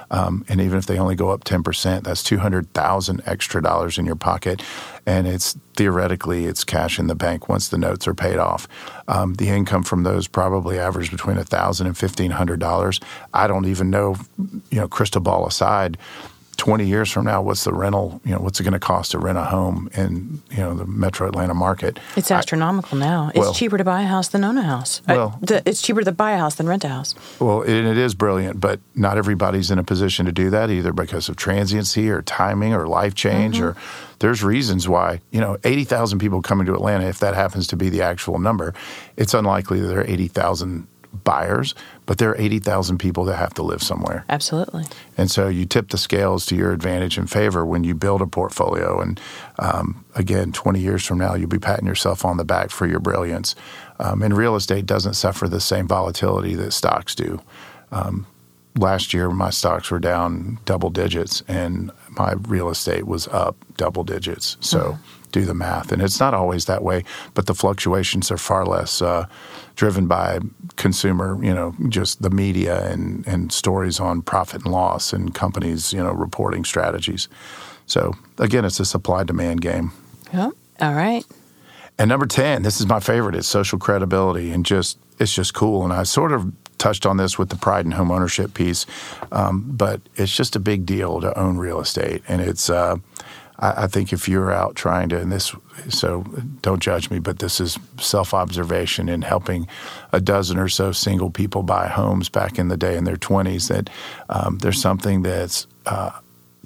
Um, 0.09 0.45
and 0.47 0.61
even 0.61 0.77
if 0.77 0.85
they 0.85 0.97
only 0.97 1.15
go 1.15 1.31
up 1.31 1.43
10%, 1.43 2.03
that's 2.03 2.23
200,000 2.23 3.21
extra 3.25 3.61
dollars 3.61 3.97
in 3.97 4.05
your 4.05 4.15
pocket. 4.15 4.63
And 5.05 5.27
it's 5.27 5.57
theoretically, 5.75 6.45
it's 6.45 6.63
cash 6.63 6.97
in 6.97 7.07
the 7.07 7.15
bank 7.15 7.49
once 7.49 7.67
the 7.67 7.77
notes 7.77 8.07
are 8.07 8.13
paid 8.13 8.37
off. 8.37 8.69
Um, 9.09 9.33
the 9.33 9.49
income 9.49 9.83
from 9.83 10.03
those 10.03 10.29
probably 10.29 10.79
average 10.79 11.11
between 11.11 11.35
$1,000 11.35 11.85
and 11.85 11.95
$1,500. 12.31 13.03
I 13.33 13.47
don't 13.47 13.65
even 13.65 13.89
know, 13.89 14.15
you 14.71 14.79
know, 14.79 14.87
crystal 14.87 15.21
ball 15.21 15.45
aside, 15.45 15.97
20 16.55 16.85
years 16.85 17.11
from 17.11 17.25
now, 17.25 17.41
what's 17.41 17.63
the 17.63 17.73
rental, 17.73 18.21
you 18.25 18.31
know, 18.31 18.39
what's 18.39 18.59
it 18.59 18.63
going 18.63 18.73
to 18.73 18.79
cost 18.79 19.11
to 19.11 19.19
rent 19.19 19.37
a 19.37 19.43
home 19.43 19.89
in, 19.93 20.41
you 20.51 20.57
know, 20.57 20.73
the 20.73 20.85
metro 20.85 21.27
Atlanta 21.27 21.53
market? 21.53 21.99
It's 22.15 22.31
astronomical 22.31 22.97
I, 22.97 23.01
now. 23.01 23.27
It's 23.29 23.37
well, 23.37 23.53
cheaper 23.53 23.77
to 23.77 23.83
buy 23.83 24.01
a 24.01 24.07
house 24.07 24.29
than 24.29 24.43
own 24.43 24.57
a 24.57 24.63
house. 24.63 25.01
Well, 25.07 25.39
uh, 25.49 25.61
it's 25.65 25.81
cheaper 25.81 26.03
to 26.03 26.11
buy 26.11 26.31
a 26.31 26.37
house 26.37 26.55
than 26.55 26.67
rent 26.67 26.83
a 26.83 26.89
house. 26.89 27.15
Well, 27.39 27.61
it, 27.61 27.73
it 27.73 27.97
is 27.97 28.15
brilliant, 28.15 28.59
but 28.59 28.79
not 28.95 29.17
everybody's 29.17 29.71
in 29.71 29.79
a 29.79 29.83
position 29.83 30.25
to 30.25 30.31
do 30.31 30.49
that 30.49 30.69
either 30.69 30.93
because 30.93 31.29
of 31.29 31.35
transiency 31.35 32.09
or 32.09 32.21
timing 32.21 32.73
or 32.73 32.87
life 32.87 33.15
change 33.15 33.55
mm-hmm. 33.55 33.65
or 33.65 33.77
there's 34.19 34.43
reasons 34.43 34.87
why, 34.87 35.21
you 35.31 35.39
know, 35.39 35.57
80,000 35.63 36.19
people 36.19 36.41
coming 36.41 36.65
to 36.67 36.73
Atlanta, 36.73 37.05
if 37.05 37.19
that 37.19 37.35
happens 37.35 37.67
to 37.67 37.75
be 37.75 37.89
the 37.89 38.01
actual 38.01 38.39
number, 38.39 38.73
it's 39.17 39.33
unlikely 39.33 39.79
that 39.81 39.87
there 39.87 39.99
are 39.99 40.07
80,000 40.07 40.87
buyers, 41.23 41.73
but 42.05 42.17
there 42.17 42.29
are 42.29 42.37
80,000 42.37 42.97
people 42.97 43.25
that 43.25 43.37
have 43.37 43.53
to 43.55 43.63
live 43.63 43.81
somewhere. 43.81 44.25
Absolutely. 44.29 44.85
And 45.17 45.31
so 45.31 45.47
you 45.47 45.65
tip 45.65 45.89
the 45.89 45.97
scales 45.97 46.45
to 46.47 46.55
your 46.55 46.71
advantage 46.71 47.17
and 47.17 47.29
favor 47.29 47.65
when 47.65 47.83
you 47.83 47.95
build 47.95 48.21
a 48.21 48.27
portfolio. 48.27 48.99
And 48.99 49.19
um, 49.59 50.05
again, 50.15 50.51
20 50.51 50.79
years 50.79 51.05
from 51.05 51.17
now, 51.17 51.35
you'll 51.35 51.49
be 51.49 51.59
patting 51.59 51.87
yourself 51.87 52.25
on 52.25 52.37
the 52.37 52.45
back 52.45 52.69
for 52.69 52.85
your 52.85 52.99
brilliance. 52.99 53.55
Um, 53.99 54.21
and 54.21 54.35
real 54.35 54.55
estate 54.55 54.85
doesn't 54.85 55.13
suffer 55.13 55.47
the 55.47 55.61
same 55.61 55.87
volatility 55.87 56.55
that 56.55 56.71
stocks 56.71 57.15
do. 57.15 57.41
Um, 57.91 58.27
last 58.77 59.13
year, 59.13 59.29
my 59.29 59.49
stocks 59.49 59.89
were 59.89 59.99
down 59.99 60.59
double 60.65 60.89
digits, 60.89 61.41
and 61.47 61.91
my 62.09 62.33
real 62.33 62.69
estate 62.69 63.07
was 63.07 63.27
up 63.29 63.55
double 63.77 64.03
digits. 64.03 64.57
So 64.59 64.79
mm-hmm. 64.79 65.14
Do 65.35 65.45
the 65.45 65.53
math. 65.53 65.91
And 65.91 66.01
it's 66.01 66.19
not 66.19 66.33
always 66.33 66.65
that 66.65 66.81
way, 66.81 67.03
but 67.33 67.45
the 67.45 67.53
fluctuations 67.53 68.31
are 68.31 68.37
far 68.37 68.65
less. 68.65 69.01
Uh, 69.01 69.27
driven 69.75 70.07
by 70.07 70.39
consumer, 70.77 71.37
you 71.43 71.53
know, 71.53 71.75
just 71.89 72.21
the 72.21 72.29
media 72.29 72.89
and, 72.89 73.27
and 73.27 73.51
stories 73.51 73.99
on 73.99 74.21
profit 74.21 74.63
and 74.63 74.71
loss 74.71 75.11
and 75.11 75.35
companies, 75.35 75.91
you 75.91 76.01
know, 76.01 76.13
reporting 76.13 76.63
strategies. 76.63 77.27
So 77.85 78.13
again, 78.37 78.63
it's 78.63 78.79
a 78.79 78.85
supply 78.85 79.25
demand 79.25 79.59
game. 79.59 79.91
Yeah. 80.33 80.51
All 80.79 80.93
right. 80.93 81.25
And 81.97 82.07
number 82.07 82.25
10, 82.25 82.63
this 82.63 82.79
is 82.79 82.87
my 82.87 83.01
favorite, 83.01 83.35
it's 83.35 83.47
social 83.47 83.77
credibility 83.77 84.51
and 84.51 84.65
just 84.65 84.97
it's 85.19 85.33
just 85.33 85.53
cool. 85.53 85.83
And 85.83 85.91
I 85.91 86.03
sort 86.03 86.31
of 86.31 86.53
touched 86.77 87.05
on 87.05 87.17
this 87.17 87.37
with 87.37 87.49
the 87.49 87.57
pride 87.57 87.83
and 87.83 87.93
home 87.93 88.11
ownership 88.11 88.53
piece, 88.53 88.85
um, 89.33 89.65
but 89.67 89.99
it's 90.15 90.35
just 90.35 90.55
a 90.55 90.59
big 90.59 90.85
deal 90.85 91.19
to 91.19 91.37
own 91.37 91.57
real 91.57 91.81
estate. 91.81 92.23
And 92.27 92.41
it's, 92.41 92.69
uh, 92.69 92.97
I, 93.59 93.83
I 93.83 93.87
think 93.87 94.13
if 94.13 94.27
you're 94.27 94.51
out 94.51 94.75
trying 94.75 95.09
to, 95.09 95.19
and 95.19 95.31
this, 95.31 95.55
so 95.89 96.23
don't 96.61 96.81
judge 96.81 97.09
me, 97.09 97.19
but 97.19 97.39
this 97.39 97.59
is 97.59 97.77
self 97.99 98.33
observation 98.33 99.09
in 99.09 99.21
helping 99.21 99.67
a 100.11 100.21
dozen 100.21 100.57
or 100.57 100.69
so 100.69 100.91
single 100.91 101.29
people 101.29 101.63
buy 101.63 101.87
homes 101.87 102.29
back 102.29 102.57
in 102.59 102.67
the 102.67 102.77
day 102.77 102.97
in 102.97 103.03
their 103.03 103.17
20s, 103.17 103.69
that 103.69 103.89
um, 104.29 104.57
there's 104.59 104.81
something 104.81 105.21
that's 105.21 105.67
uh, 105.85 106.11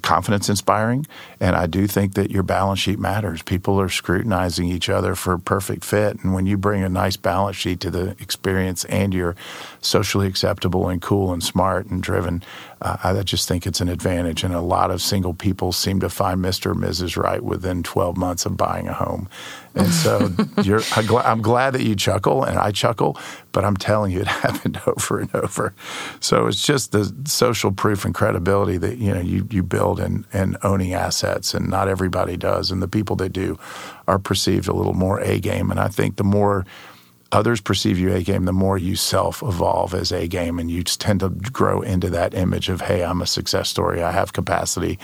confidence 0.02 0.48
inspiring. 0.48 1.06
And 1.40 1.56
I 1.56 1.66
do 1.66 1.86
think 1.86 2.14
that 2.14 2.30
your 2.30 2.42
balance 2.42 2.80
sheet 2.80 2.98
matters. 2.98 3.40
People 3.42 3.80
are 3.80 3.88
scrutinizing 3.88 4.68
each 4.68 4.90
other 4.90 5.14
for 5.14 5.38
perfect 5.38 5.84
fit. 5.84 6.22
And 6.22 6.34
when 6.34 6.44
you 6.44 6.58
bring 6.58 6.82
a 6.82 6.88
nice 6.88 7.16
balance 7.16 7.56
sheet 7.56 7.80
to 7.80 7.90
the 7.90 8.10
experience 8.20 8.84
and 8.84 9.14
you're 9.14 9.34
socially 9.80 10.26
acceptable 10.26 10.88
and 10.88 11.00
cool 11.00 11.32
and 11.32 11.42
smart 11.42 11.86
and 11.86 12.02
driven, 12.02 12.42
uh, 12.82 12.98
I 13.02 13.22
just 13.22 13.48
think 13.48 13.66
it's 13.66 13.80
an 13.80 13.88
advantage. 13.88 14.44
And 14.44 14.54
a 14.54 14.60
lot 14.60 14.90
of 14.90 15.00
single 15.00 15.32
people 15.32 15.72
seem 15.72 16.00
to 16.00 16.10
find 16.10 16.40
Mr. 16.40 16.66
or 16.66 16.74
Mrs. 16.74 17.16
Right 17.16 17.42
within 17.42 17.82
12 17.82 18.18
months 18.18 18.44
of 18.44 18.58
buying 18.58 18.86
a 18.88 18.92
home. 18.92 19.28
And 19.74 19.92
so 19.92 20.32
I'm 20.96 21.42
glad 21.42 21.74
that 21.74 21.82
you 21.82 21.94
chuckle 21.94 22.42
and 22.44 22.58
I 22.58 22.72
chuckle, 22.72 23.16
but 23.52 23.64
I'm 23.64 23.76
telling 23.76 24.12
you, 24.12 24.20
it 24.20 24.26
happened 24.26 24.80
over 24.86 25.20
and 25.20 25.34
over. 25.34 25.74
So 26.20 26.46
it's 26.46 26.64
just 26.64 26.92
the 26.92 27.12
social 27.24 27.70
proof 27.72 28.04
and 28.04 28.14
credibility 28.14 28.76
that 28.78 28.98
you 28.98 29.12
know 29.14 29.20
you 29.20 29.46
you 29.50 29.62
build 29.62 30.00
in 30.00 30.24
in 30.32 30.56
owning 30.62 30.94
assets, 30.94 31.29
and 31.54 31.68
not 31.68 31.88
everybody 31.88 32.36
does, 32.36 32.70
and 32.70 32.82
the 32.82 32.88
people 32.88 33.16
that 33.16 33.32
do 33.32 33.58
are 34.06 34.18
perceived 34.18 34.68
a 34.68 34.72
little 34.72 34.94
more 34.94 35.20
a 35.20 35.38
game. 35.38 35.70
And 35.70 35.80
I 35.80 35.88
think 35.88 36.16
the 36.16 36.24
more 36.24 36.66
others 37.32 37.60
perceive 37.60 37.98
you 37.98 38.12
a 38.12 38.22
game, 38.22 38.44
the 38.44 38.52
more 38.52 38.76
you 38.76 38.96
self 38.96 39.42
evolve 39.42 39.94
as 39.94 40.12
a 40.12 40.26
game, 40.26 40.58
and 40.58 40.70
you 40.70 40.82
just 40.82 41.00
tend 41.00 41.20
to 41.20 41.28
grow 41.28 41.80
into 41.82 42.10
that 42.10 42.34
image 42.34 42.68
of, 42.68 42.82
hey, 42.82 43.04
I'm 43.04 43.22
a 43.22 43.26
success 43.26 43.68
story, 43.68 44.02
I 44.02 44.10
have 44.12 44.32
capacity, 44.32 44.98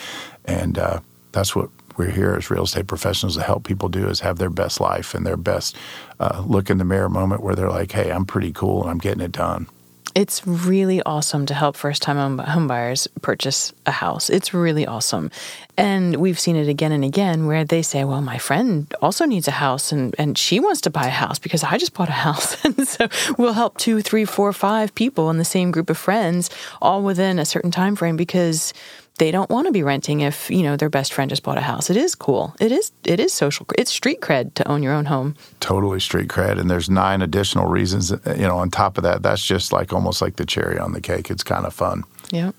and 0.44 0.78
uh, 0.78 1.00
that's 1.32 1.54
what 1.54 1.70
we're 1.96 2.10
here 2.10 2.34
as 2.34 2.50
real 2.50 2.64
estate 2.64 2.86
professionals 2.86 3.36
to 3.36 3.42
help 3.42 3.64
people 3.64 3.88
do 3.88 4.08
is 4.08 4.20
have 4.20 4.38
their 4.38 4.50
best 4.50 4.80
life 4.80 5.14
and 5.14 5.26
their 5.26 5.36
best 5.36 5.76
uh, 6.20 6.44
look 6.46 6.68
in 6.68 6.78
the 6.78 6.84
mirror 6.84 7.08
moment 7.08 7.42
where 7.42 7.54
they're 7.54 7.70
like, 7.70 7.92
hey, 7.92 8.10
I'm 8.10 8.26
pretty 8.26 8.52
cool 8.52 8.82
and 8.82 8.90
I'm 8.90 8.98
getting 8.98 9.22
it 9.22 9.32
done. 9.32 9.66
It's 10.16 10.46
really 10.46 11.02
awesome 11.02 11.44
to 11.44 11.52
help 11.52 11.76
first 11.76 12.00
time 12.00 12.38
home 12.38 12.66
buyers 12.66 13.06
purchase 13.20 13.74
a 13.84 13.90
house. 13.90 14.30
It's 14.30 14.54
really 14.54 14.86
awesome. 14.86 15.30
And 15.76 16.16
we've 16.16 16.40
seen 16.40 16.56
it 16.56 16.68
again 16.68 16.90
and 16.90 17.04
again 17.04 17.44
where 17.44 17.66
they 17.66 17.82
say, 17.82 18.02
well, 18.02 18.22
my 18.22 18.38
friend 18.38 18.90
also 19.02 19.26
needs 19.26 19.46
a 19.46 19.50
house 19.50 19.92
and, 19.92 20.14
and 20.18 20.38
she 20.38 20.58
wants 20.58 20.80
to 20.80 20.90
buy 20.90 21.04
a 21.04 21.10
house 21.10 21.38
because 21.38 21.62
I 21.62 21.76
just 21.76 21.92
bought 21.92 22.08
a 22.08 22.12
house. 22.28 22.64
and 22.64 22.88
so 22.88 23.08
we'll 23.36 23.52
help 23.52 23.76
two, 23.76 24.00
three, 24.00 24.24
four, 24.24 24.54
five 24.54 24.94
people 24.94 25.28
in 25.28 25.36
the 25.36 25.44
same 25.44 25.70
group 25.70 25.90
of 25.90 25.98
friends 25.98 26.48
all 26.80 27.02
within 27.02 27.38
a 27.38 27.44
certain 27.44 27.70
time 27.70 27.94
frame 27.94 28.16
because 28.16 28.72
they 29.18 29.30
don't 29.30 29.50
want 29.50 29.66
to 29.66 29.72
be 29.72 29.82
renting 29.82 30.20
if 30.20 30.50
you 30.50 30.62
know 30.62 30.76
their 30.76 30.90
best 30.90 31.12
friend 31.12 31.28
just 31.30 31.42
bought 31.42 31.58
a 31.58 31.62
house. 31.62 31.90
It 31.90 31.96
is 31.96 32.14
cool. 32.14 32.54
It 32.60 32.72
is 32.72 32.92
it 33.04 33.20
is 33.20 33.32
social. 33.32 33.66
It's 33.76 33.90
street 33.90 34.20
cred 34.20 34.54
to 34.54 34.68
own 34.68 34.82
your 34.82 34.92
own 34.92 35.06
home. 35.06 35.34
Totally 35.60 36.00
street 36.00 36.28
cred, 36.28 36.58
and 36.58 36.70
there's 36.70 36.90
nine 36.90 37.22
additional 37.22 37.66
reasons. 37.66 38.12
Uh, 38.12 38.18
you 38.36 38.46
know, 38.46 38.58
on 38.58 38.70
top 38.70 38.98
of 38.98 39.04
that, 39.04 39.22
that's 39.22 39.44
just 39.44 39.72
like 39.72 39.92
almost 39.92 40.20
like 40.20 40.36
the 40.36 40.46
cherry 40.46 40.78
on 40.78 40.92
the 40.92 41.00
cake. 41.00 41.30
It's 41.30 41.42
kind 41.42 41.66
of 41.66 41.74
fun. 41.74 42.04
Yeah, 42.30 42.52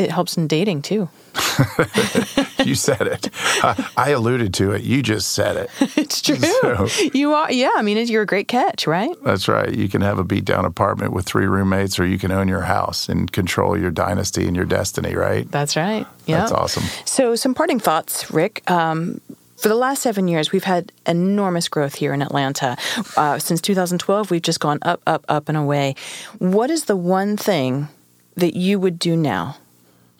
it 0.00 0.10
helps 0.10 0.36
in 0.36 0.48
dating 0.48 0.82
too. 0.82 1.08
you 2.64 2.74
said 2.74 3.02
it. 3.02 3.28
I, 3.62 3.90
I, 3.96 4.10
alluded 4.10 4.52
to 4.54 4.72
it. 4.72 4.82
You 4.82 5.02
just 5.02 5.32
said 5.32 5.56
it. 5.56 5.70
It's 5.96 6.22
true. 6.22 6.36
So, 6.36 6.88
you 7.12 7.34
are. 7.34 7.52
Yeah, 7.52 7.70
I 7.76 7.82
mean, 7.82 8.04
you're 8.08 8.22
a 8.22 8.26
great 8.26 8.48
catch, 8.48 8.86
right? 8.86 9.14
That's 9.22 9.46
right. 9.46 9.72
You 9.72 9.88
can 9.88 10.00
have 10.00 10.18
a 10.18 10.24
beat 10.24 10.44
down 10.44 10.64
apartment 10.64 11.12
with 11.12 11.26
three 11.26 11.46
roommates, 11.46 12.00
or 12.00 12.06
you 12.06 12.18
can 12.18 12.32
own 12.32 12.48
your 12.48 12.62
house 12.62 13.08
and 13.08 13.30
control 13.30 13.78
your 13.78 13.90
dynasty 13.90 14.46
and 14.46 14.56
your 14.56 14.64
destiny. 14.64 15.14
Right. 15.14 15.48
That's 15.50 15.76
right. 15.76 16.06
Yeah. 16.26 16.38
That's 16.38 16.52
awesome. 16.52 16.84
So, 17.04 17.36
some 17.36 17.54
parting 17.54 17.78
thoughts, 17.78 18.30
Rick. 18.30 18.68
Um, 18.70 19.20
for 19.56 19.68
the 19.68 19.74
last 19.74 20.02
seven 20.02 20.26
years, 20.26 20.52
we've 20.52 20.64
had 20.64 20.90
enormous 21.06 21.68
growth 21.68 21.96
here 21.96 22.14
in 22.14 22.22
Atlanta. 22.22 22.78
Uh, 23.16 23.38
since 23.38 23.60
2012, 23.60 24.30
we've 24.30 24.42
just 24.42 24.60
gone 24.60 24.78
up, 24.82 25.02
up, 25.06 25.24
up, 25.28 25.48
and 25.48 25.58
away. 25.58 25.94
What 26.38 26.70
is 26.70 26.86
the 26.86 26.96
one 26.96 27.36
thing 27.36 27.88
that 28.36 28.56
you 28.56 28.80
would 28.80 28.98
do 28.98 29.16
now? 29.16 29.58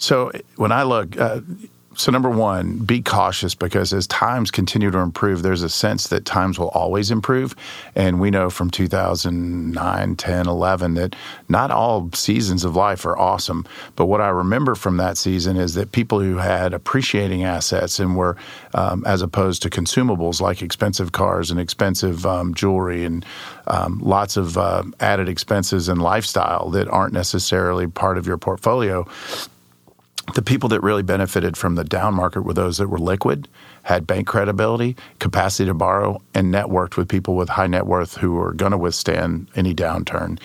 So 0.01 0.33
when 0.57 0.73
I 0.73 0.83
look, 0.83 1.21
uh, 1.21 1.43
so 1.95 2.11
number 2.11 2.31
one, 2.31 2.79
be 2.79 3.03
cautious 3.03 3.55
because 3.55 3.93
as 3.93 4.07
times 4.07 4.51
continue 4.51 4.91
to 4.91 4.99
improve, 4.99 5.43
there's 5.43 5.63
a 5.63 5.69
sense 5.69 6.09
that 6.09 6.25
times 6.25 6.59
will 6.59 6.69
always 6.69 7.11
improve. 7.11 7.55
And 7.95 8.19
we 8.19 8.31
know 8.31 8.49
from 8.49 8.71
2009, 8.71 10.17
10, 10.17 10.49
11 10.49 10.95
that 10.95 11.15
not 11.51 11.71
all 11.71 12.09
seasons 12.15 12.65
of 12.65 12.75
life 12.75 13.05
are 13.05 13.19
awesome. 13.19 13.67
But 13.97 14.07
what 14.07 14.23
I 14.23 14.29
remember 14.29 14.75
from 14.75 14.97
that 14.97 15.19
season 15.19 15.59
is 15.59 15.75
that 15.75 15.93
people 15.93 16.21
who 16.21 16.37
had 16.37 16.73
appreciating 16.73 17.45
assets 17.45 18.01
and 18.01 18.17
were, 18.17 18.37
um, 18.73 19.05
as 19.07 19.21
opposed 19.21 19.61
to 19.63 19.69
consumables 19.69 20.41
like 20.41 20.63
expensive 20.63 21.13
cars 21.13 21.51
and 21.51 21.61
expensive 21.61 22.25
um, 22.25 22.55
jewelry 22.55 23.05
and 23.05 23.27
um, 23.67 23.99
lots 23.99 24.39
of 24.39 24.57
uh, 24.57 24.85
added 25.01 25.29
expenses 25.29 25.89
and 25.89 26.01
lifestyle 26.01 26.71
that 26.71 26.89
aren't 26.89 27.13
necessarily 27.13 27.87
part 27.87 28.17
of 28.17 28.27
your 28.27 28.39
portfolio 28.39 29.07
the 30.35 30.43
people 30.43 30.69
that 30.69 30.83
really 30.83 31.03
benefited 31.03 31.57
from 31.57 31.75
the 31.75 31.85
down 31.85 32.15
market 32.15 32.43
were 32.43 32.55
those 32.55 32.79
that 32.79 32.89
were 32.89 32.99
liquid, 32.99 33.49
had 33.83 34.07
bank 34.07 34.27
credibility, 34.27 34.97
capacity 35.19 35.67
to 35.67 35.75
borrow, 35.75 36.21
and 36.35 36.53
networked 36.53 36.97
with 36.97 37.09
people 37.09 37.35
with 37.37 37.49
high 37.49 37.67
net 37.67 37.87
worth 37.87 38.17
who 38.17 38.33
were 38.33 38.53
going 38.53 38.73
to 38.73 38.79
withstand 38.79 39.49
any 39.57 39.75
downturn. 39.75 40.39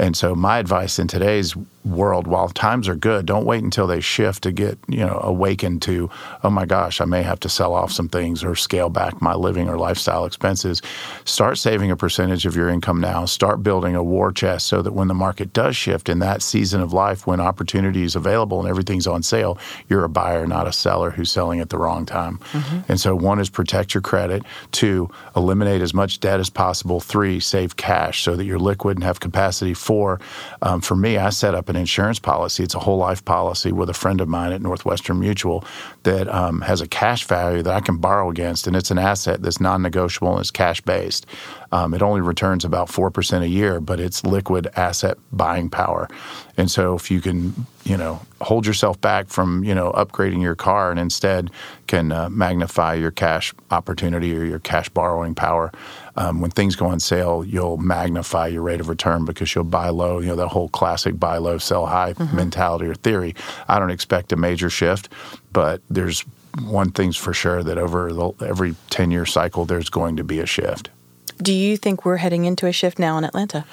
And 0.00 0.16
so 0.16 0.34
my 0.34 0.58
advice 0.58 0.98
in 0.98 1.08
today's 1.08 1.54
world, 1.84 2.26
while 2.26 2.48
times 2.48 2.88
are 2.88 2.96
good, 2.96 3.26
don't 3.26 3.44
wait 3.44 3.62
until 3.62 3.86
they 3.86 4.00
shift 4.00 4.42
to 4.42 4.52
get, 4.52 4.78
you 4.88 4.98
know, 5.04 5.20
awakened 5.22 5.82
to, 5.82 6.10
oh 6.42 6.50
my 6.50 6.66
gosh, 6.66 7.00
I 7.00 7.04
may 7.04 7.22
have 7.22 7.40
to 7.40 7.48
sell 7.48 7.74
off 7.74 7.92
some 7.92 8.08
things 8.08 8.42
or 8.42 8.54
scale 8.54 8.90
back 8.90 9.20
my 9.22 9.34
living 9.34 9.68
or 9.68 9.78
lifestyle 9.78 10.24
expenses. 10.24 10.82
Start 11.24 11.58
saving 11.58 11.90
a 11.90 11.96
percentage 11.96 12.46
of 12.46 12.56
your 12.56 12.68
income 12.68 13.00
now. 13.00 13.24
Start 13.24 13.62
building 13.62 13.94
a 13.94 14.02
war 14.02 14.32
chest 14.32 14.66
so 14.66 14.82
that 14.82 14.92
when 14.92 15.08
the 15.08 15.14
market 15.14 15.52
does 15.52 15.76
shift 15.76 16.08
in 16.08 16.18
that 16.20 16.42
season 16.42 16.80
of 16.80 16.92
life 16.92 17.26
when 17.26 17.40
opportunity 17.40 18.02
is 18.02 18.16
available 18.16 18.60
and 18.60 18.68
everything's 18.68 19.06
on 19.06 19.22
sale, 19.22 19.58
you're 19.88 20.04
a 20.04 20.08
buyer, 20.08 20.46
not 20.46 20.66
a 20.66 20.72
seller 20.72 21.10
who's 21.10 21.30
selling 21.30 21.60
at 21.60 21.70
the 21.70 21.78
wrong 21.78 22.06
time. 22.06 22.38
Mm-hmm. 22.52 22.92
And 22.92 23.00
so 23.00 23.14
one 23.14 23.38
is 23.38 23.50
protect 23.50 23.94
your 23.94 24.02
credit, 24.02 24.42
two, 24.72 25.10
eliminate 25.36 25.82
as 25.82 25.92
much 25.92 26.20
debt 26.20 26.40
as 26.40 26.50
possible, 26.50 27.00
three, 27.00 27.40
save 27.40 27.76
cash 27.76 28.22
so 28.22 28.36
that 28.36 28.44
you're 28.44 28.58
liquid 28.58 28.96
and 28.96 29.04
have 29.04 29.20
capacity 29.20 29.74
before. 29.90 30.20
Um, 30.62 30.80
for 30.80 30.94
me, 30.94 31.16
I 31.16 31.30
set 31.30 31.52
up 31.52 31.68
an 31.68 31.74
insurance 31.74 32.20
policy. 32.20 32.62
It's 32.62 32.76
a 32.76 32.78
whole 32.78 32.98
life 32.98 33.24
policy 33.24 33.72
with 33.72 33.90
a 33.90 33.94
friend 33.94 34.20
of 34.20 34.28
mine 34.28 34.52
at 34.52 34.62
Northwestern 34.62 35.18
Mutual 35.18 35.64
that 36.04 36.28
um, 36.28 36.60
has 36.60 36.80
a 36.80 36.86
cash 36.86 37.24
value 37.24 37.60
that 37.62 37.74
I 37.74 37.80
can 37.80 37.96
borrow 37.96 38.30
against, 38.30 38.68
and 38.68 38.76
it's 38.76 38.92
an 38.92 38.98
asset 38.98 39.42
that's 39.42 39.60
non 39.60 39.82
negotiable 39.82 40.30
and 40.32 40.40
it's 40.40 40.52
cash 40.52 40.80
based. 40.82 41.26
Um, 41.72 41.92
it 41.94 42.02
only 42.02 42.20
returns 42.20 42.64
about 42.64 42.88
4% 42.88 43.42
a 43.42 43.48
year, 43.48 43.80
but 43.80 43.98
it's 43.98 44.24
liquid 44.24 44.68
asset 44.76 45.18
buying 45.32 45.68
power. 45.70 46.08
And 46.56 46.70
so 46.70 46.94
if 46.94 47.10
you 47.10 47.20
can, 47.20 47.66
you 47.84 47.96
know, 47.96 48.20
hold 48.40 48.66
yourself 48.66 49.00
back 49.00 49.28
from, 49.28 49.64
you 49.64 49.74
know, 49.74 49.92
upgrading 49.92 50.42
your 50.42 50.56
car 50.56 50.90
and 50.90 50.98
instead 50.98 51.50
can 51.86 52.12
uh, 52.12 52.28
magnify 52.28 52.94
your 52.94 53.10
cash 53.10 53.54
opportunity 53.70 54.36
or 54.36 54.44
your 54.44 54.58
cash 54.58 54.88
borrowing 54.88 55.34
power, 55.34 55.72
um, 56.16 56.40
when 56.40 56.50
things 56.50 56.76
go 56.76 56.86
on 56.86 57.00
sale, 57.00 57.44
you'll 57.44 57.76
magnify 57.76 58.48
your 58.48 58.62
rate 58.62 58.80
of 58.80 58.88
return 58.88 59.24
because 59.24 59.54
you'll 59.54 59.64
buy 59.64 59.88
low, 59.88 60.18
you 60.18 60.28
know, 60.28 60.36
the 60.36 60.48
whole 60.48 60.68
classic 60.68 61.18
buy 61.18 61.38
low, 61.38 61.58
sell 61.58 61.86
high 61.86 62.12
mm-hmm. 62.14 62.36
mentality 62.36 62.86
or 62.86 62.94
theory. 62.94 63.34
I 63.68 63.78
don't 63.78 63.90
expect 63.90 64.32
a 64.32 64.36
major 64.36 64.70
shift, 64.70 65.08
but 65.52 65.82
there's 65.88 66.24
one 66.64 66.90
thing's 66.90 67.16
for 67.16 67.32
sure 67.32 67.62
that 67.62 67.78
over 67.78 68.12
the, 68.12 68.32
every 68.44 68.74
10 68.90 69.10
year 69.10 69.26
cycle, 69.26 69.64
there's 69.64 69.88
going 69.88 70.16
to 70.16 70.24
be 70.24 70.40
a 70.40 70.46
shift. 70.46 70.90
Do 71.38 71.52
you 71.52 71.76
think 71.76 72.04
we're 72.04 72.18
heading 72.18 72.44
into 72.44 72.66
a 72.66 72.72
shift 72.72 72.98
now 72.98 73.16
in 73.16 73.24
Atlanta? 73.24 73.64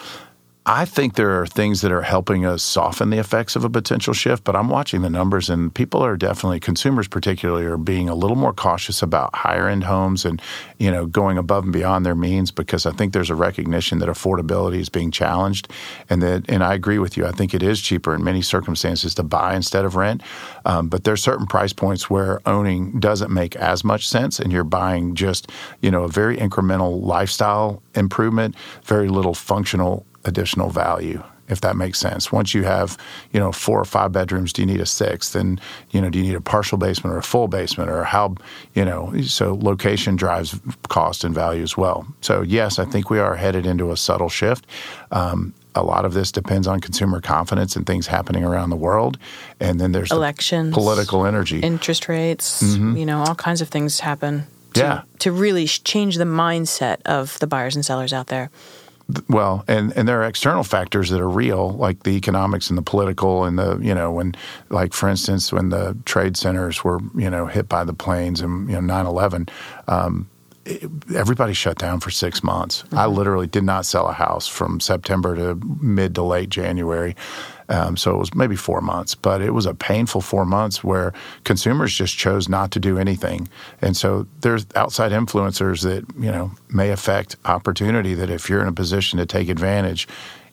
I 0.70 0.84
think 0.84 1.16
there 1.16 1.40
are 1.40 1.48
things 1.48 1.80
that 1.80 1.94
are 1.94 2.02
helping 2.02 2.46
us 2.46 2.62
soften 2.62 3.10
the 3.10 3.20
effects 3.20 3.56
of 3.56 3.64
a 3.64 3.70
potential 3.70 4.14
shift, 4.14 4.44
but 4.44 4.54
I'm 4.54 4.68
watching 4.68 5.02
the 5.02 5.10
numbers 5.10 5.50
and 5.50 5.74
people 5.74 6.04
are 6.04 6.18
definitely 6.18 6.60
consumers 6.60 7.08
particularly 7.08 7.64
are 7.64 7.78
being 7.78 8.10
a 8.10 8.16
little 8.16 8.36
more 8.36 8.52
cautious 8.52 9.02
about 9.02 9.34
higher 9.34 9.70
end 9.70 9.86
homes 9.86 10.26
and 10.26 10.42
you 10.78 10.92
know 10.92 11.06
going 11.06 11.38
above 11.38 11.64
and 11.64 11.72
beyond 11.72 12.06
their 12.06 12.16
means 12.16 12.52
because 12.52 12.86
I 12.86 12.92
think 12.92 13.14
there's 13.14 13.30
a 13.30 13.36
recognition 13.36 14.00
that 14.00 14.10
affordability 14.10 14.80
is 14.80 14.90
being 14.90 15.10
challenged 15.10 15.72
and 16.10 16.22
that 16.22 16.44
and 16.50 16.62
I 16.66 16.74
agree 16.74 17.00
with 17.00 17.16
you. 17.16 17.26
I 17.26 17.32
think 17.32 17.54
it 17.54 17.64
is 17.64 17.80
cheaper 17.80 18.14
in 18.14 18.22
many 18.22 18.42
circumstances 18.42 19.16
to 19.16 19.24
buy 19.24 19.56
instead 19.56 19.86
of 19.86 19.96
rent, 19.96 20.22
um, 20.66 20.90
but 20.90 21.06
there's 21.06 21.24
certain 21.24 21.46
price 21.46 21.72
points 21.72 22.10
where 22.10 22.42
owning 22.46 23.00
doesn't 23.00 23.32
make 23.32 23.56
as 23.56 23.86
much 23.86 24.06
sense 24.06 24.38
and 24.38 24.52
you're 24.52 24.66
buying 24.66 25.16
just 25.16 25.50
you 25.82 25.90
know 25.90 26.04
a 26.04 26.10
very 26.10 26.36
incremental 26.36 27.02
lifestyle 27.02 27.82
improvement, 27.96 28.54
very 28.84 29.08
little 29.08 29.34
functional 29.34 30.06
additional 30.28 30.70
value 30.70 31.24
if 31.50 31.62
that 31.62 31.76
makes 31.76 32.00
sense. 32.00 32.32
Once 32.32 32.54
you 32.54 32.64
have, 32.64 32.98
you 33.32 33.40
know, 33.40 33.52
four 33.52 33.80
or 33.80 33.86
five 33.86 34.12
bedrooms, 34.12 34.52
do 34.54 34.62
you 34.62 34.66
need 34.66 34.82
a 34.82 34.86
sixth? 34.86 35.36
And, 35.36 35.62
you 35.92 36.02
know, 36.02 36.10
do 36.10 36.20
you 36.20 36.26
need 36.26 36.36
a 36.36 36.42
partial 36.42 36.78
basement 36.78 37.16
or 37.16 37.18
a 37.18 37.24
full 37.24 37.48
basement 37.48 37.90
or 37.90 38.04
how, 38.04 38.36
you 38.74 38.84
know, 38.84 39.14
so 39.22 39.56
location 39.56 40.16
drives 40.16 40.60
cost 40.90 41.24
and 41.24 41.34
value 41.34 41.64
as 41.64 41.78
well. 41.78 42.06
So, 42.22 42.42
yes, 42.42 42.80
I 42.80 42.86
think 42.86 43.10
we 43.10 43.20
are 43.20 43.36
headed 43.36 43.66
into 43.66 43.92
a 43.92 43.98
subtle 43.98 44.30
shift. 44.30 44.66
Um, 45.12 45.54
a 45.76 45.84
lot 45.84 46.06
of 46.06 46.14
this 46.14 46.32
depends 46.32 46.68
on 46.68 46.80
consumer 46.80 47.22
confidence 47.22 47.76
and 47.76 47.86
things 47.86 48.08
happening 48.08 48.44
around 48.44 48.72
the 48.72 48.76
world. 48.76 49.18
And 49.60 49.80
then 49.80 49.92
there's 49.92 50.12
elections, 50.12 50.72
the 50.72 50.82
political 50.82 51.26
energy, 51.26 51.60
interest 51.60 52.10
rates, 52.10 52.64
mm-hmm. 52.64 52.98
you 52.98 53.06
know, 53.06 53.20
all 53.20 53.36
kinds 53.36 53.62
of 53.62 53.70
things 53.70 54.00
happen. 54.00 54.48
To, 54.74 54.84
yeah. 54.84 55.02
to 55.20 55.32
really 55.32 55.66
change 55.66 56.18
the 56.18 56.26
mindset 56.26 57.02
of 57.06 57.40
the 57.40 57.48
buyers 57.48 57.76
and 57.76 57.84
sellers 57.84 58.14
out 58.14 58.28
there 58.28 58.52
well, 59.30 59.64
and 59.68 59.96
and 59.96 60.08
there 60.08 60.22
are 60.22 60.26
external 60.26 60.64
factors 60.64 61.10
that 61.10 61.22
are 61.22 61.30
real, 61.30 61.72
like 61.72 62.04
the 62.04 62.12
economics 62.12 62.70
and 62.70 62.78
the 62.78 62.82
political 62.82 63.46
and 63.46 63.58
the 63.58 63.78
you 63.78 63.94
know 63.94 64.12
when 64.12 64.36
like 64.70 64.94
for 64.94 65.08
instance 65.08 65.52
when 65.52 65.70
the 65.70 65.98
trade 66.06 66.36
centers 66.36 66.84
were 66.84 67.00
you 67.16 67.30
know 67.30 67.46
hit 67.46 67.70
by 67.70 67.84
the 67.84 67.94
planes 67.94 68.42
and 68.42 68.70
you 68.70 68.80
know 68.80 68.94
9/11. 68.94 69.50
Um, 69.88 70.28
everybody 71.16 71.54
shut 71.54 71.78
down 71.78 72.00
for 72.00 72.12
six 72.12 72.44
months. 72.44 72.84
Mm-hmm. 72.84 72.98
I 72.98 73.06
literally 73.06 73.48
did 73.48 73.64
not 73.64 73.86
sell 73.86 74.08
a 74.08 74.14
house 74.14 74.48
from 74.48 74.80
September 74.80 75.36
to 75.36 75.56
mid 75.82 76.16
to 76.16 76.24
late 76.24 76.50
January. 76.50 77.16
Um, 77.70 77.98
so 77.98 78.14
it 78.14 78.18
was 78.18 78.34
maybe 78.34 78.56
four 78.56 78.82
months, 78.82 79.14
but 79.16 79.42
it 79.42 79.52
was 79.52 79.66
a 79.66 79.74
painful 79.74 80.22
four 80.22 80.46
months 80.46 80.84
where 80.84 81.14
consumers 81.44 81.94
just 81.94 82.18
chose 82.18 82.48
not 82.48 82.72
to 82.72 82.80
do 82.80 82.98
anything. 82.98 83.50
And 83.82 83.96
so 83.96 84.26
there's 84.42 84.66
outside 84.76 85.12
influencers 85.12 85.84
that, 85.84 86.06
you 86.18 86.32
know, 86.32 86.52
may 86.70 86.92
affect 86.92 87.36
opportunity 87.46 88.14
that 88.14 88.30
if 88.30 88.50
you're 88.50 88.62
in 88.62 88.68
a 88.68 88.74
position 88.74 89.20
to 89.20 89.26
take 89.26 89.50
advantage, 89.50 90.08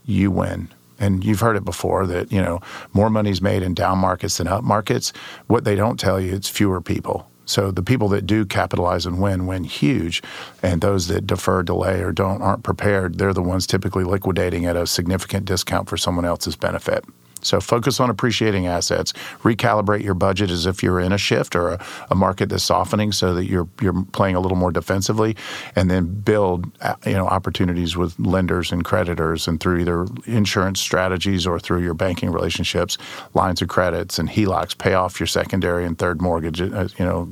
you 0.05 0.31
win. 0.31 0.69
And 0.99 1.25
you've 1.25 1.41
heard 1.41 1.57
it 1.57 1.65
before 1.65 2.07
that, 2.07 2.33
you 2.33 2.41
know, 2.41 2.61
more 2.93 3.11
money's 3.11 3.43
made 3.43 3.63
in 3.63 3.75
down 3.75 3.99
markets 3.99 4.39
than 4.39 4.47
up 4.47 4.65
markets. 4.65 5.13
What 5.47 5.65
they 5.65 5.75
don't 5.75 5.99
tell 5.99 6.21
you, 6.21 6.33
it's 6.33 6.49
fewer 6.49 6.81
people. 6.81 7.29
So 7.47 7.71
the 7.71 7.83
people 7.83 8.09
that 8.09 8.27
do 8.27 8.45
capitalize 8.45 9.07
and 9.07 9.21
win 9.21 9.47
win 9.47 9.65
huge, 9.65 10.23
and 10.63 10.81
those 10.81 11.09
that 11.09 11.27
defer, 11.27 11.63
delay, 11.63 12.03
or 12.03 12.13
don't 12.13 12.43
aren't 12.43 12.63
prepared, 12.63 13.19
they're 13.19 13.35
the 13.35 13.43
ones 13.43 13.67
typically 13.67 14.05
liquidating 14.05 14.67
at 14.67 14.77
a 14.77 14.87
significant 14.87 15.45
discount 15.45 15.89
for 15.89 15.97
someone 15.97 16.25
else's 16.25 16.57
benefit. 16.57 17.05
So 17.47 17.61
focus 17.61 18.01
on 18.01 18.11
appreciating 18.11 18.67
assets. 18.67 19.13
Recalibrate 19.43 20.03
your 20.03 20.15
budget 20.15 20.51
as 20.51 20.67
if 20.67 20.83
you're 20.83 21.01
in 21.01 21.13
a 21.13 21.19
shift 21.19 21.55
or 21.55 21.71
a, 21.71 21.87
a, 22.11 22.15
market 22.15 22.49
that's 22.49 22.65
softening, 22.65 23.13
so 23.13 23.35
that 23.35 23.47
you're 23.47 23.69
you're 23.81 24.05
playing 24.13 24.35
a 24.35 24.41
little 24.41 24.57
more 24.57 24.73
defensively, 24.73 25.37
and 25.77 25.91
then 25.91 26.07
build 26.07 26.71
uh, 26.81 26.95
you 27.07 27.13
know 27.13 27.27
opportunities 27.27 27.97
with 27.97 28.19
lenders 28.19 28.73
and 28.73 28.85
creditors, 28.85 29.47
and 29.47 29.61
through 29.61 29.81
either 29.81 30.07
insurance 30.27 30.81
strategies 30.81 31.47
or 31.47 31.59
through 31.59 31.83
your 31.83 31.95
banking 31.95 32.31
relationships, 32.31 32.99
lines 33.35 33.61
of 33.63 33.69
credits 33.69 34.19
and 34.19 34.29
HELOCs. 34.29 34.79
Pay 34.79 34.95
off 34.95 35.21
your 35.21 35.27
secondary 35.27 35.85
and 35.85 35.99
third 35.99 36.23
mortgage. 36.23 36.61
Uh, 36.61 36.89
you 36.99 37.05
know 37.05 37.29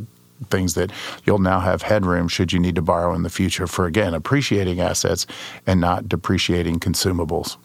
things 0.50 0.74
that 0.74 0.90
you'll 1.24 1.38
now 1.38 1.60
have 1.60 1.82
headroom 1.82 2.28
should 2.28 2.52
you 2.52 2.58
need 2.58 2.74
to 2.74 2.82
borrow 2.82 3.14
in 3.14 3.22
the 3.22 3.30
future 3.30 3.66
for 3.66 3.86
again 3.86 4.14
appreciating 4.14 4.80
assets 4.80 5.26
and 5.66 5.80
not 5.80 6.08
depreciating 6.08 6.80
consumables. 6.80 7.56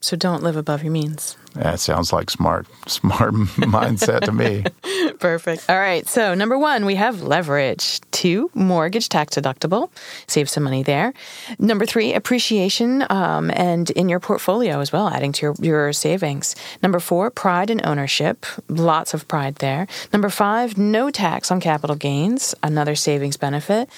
So 0.00 0.16
don't 0.16 0.42
live 0.42 0.56
above 0.56 0.82
your 0.82 0.92
means. 0.92 1.36
That 1.54 1.80
sounds 1.80 2.12
like 2.12 2.30
smart, 2.30 2.66
smart 2.86 3.34
mindset 3.34 4.20
to 4.20 4.32
me. 4.32 4.64
Perfect. 5.18 5.68
All 5.68 5.78
right. 5.78 6.06
So 6.08 6.34
number 6.34 6.56
one, 6.56 6.86
we 6.86 6.94
have 6.94 7.22
leverage. 7.22 8.00
Two, 8.12 8.50
mortgage 8.54 9.08
tax 9.08 9.34
deductible. 9.34 9.90
Save 10.26 10.48
some 10.48 10.62
money 10.62 10.82
there. 10.82 11.12
Number 11.58 11.84
three, 11.84 12.14
appreciation 12.14 13.04
um, 13.10 13.50
and 13.50 13.90
in 13.90 14.08
your 14.08 14.20
portfolio 14.20 14.80
as 14.80 14.92
well, 14.92 15.08
adding 15.08 15.32
to 15.32 15.46
your, 15.46 15.54
your 15.60 15.92
savings. 15.92 16.54
Number 16.82 17.00
four, 17.00 17.30
pride 17.30 17.68
and 17.68 17.84
ownership. 17.84 18.46
Lots 18.68 19.12
of 19.12 19.28
pride 19.28 19.56
there. 19.56 19.86
Number 20.12 20.30
five, 20.30 20.78
no 20.78 21.10
tax 21.10 21.50
on 21.50 21.60
capital 21.60 21.96
gains. 21.96 22.54
Another 22.62 22.94
savings 22.94 23.36
benefit. 23.36 23.88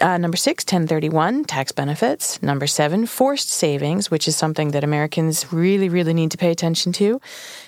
Uh, 0.00 0.16
number 0.16 0.36
six, 0.36 0.64
1031, 0.64 1.44
tax 1.44 1.72
benefits. 1.72 2.40
Number 2.42 2.66
seven, 2.66 3.06
forced 3.06 3.50
savings, 3.50 4.10
which 4.10 4.28
is 4.28 4.36
something 4.36 4.70
that 4.70 4.84
Americans 4.84 5.52
really, 5.52 5.88
really 5.88 6.14
need 6.14 6.30
to 6.30 6.38
pay 6.38 6.50
attention 6.50 6.92
to. 6.92 7.20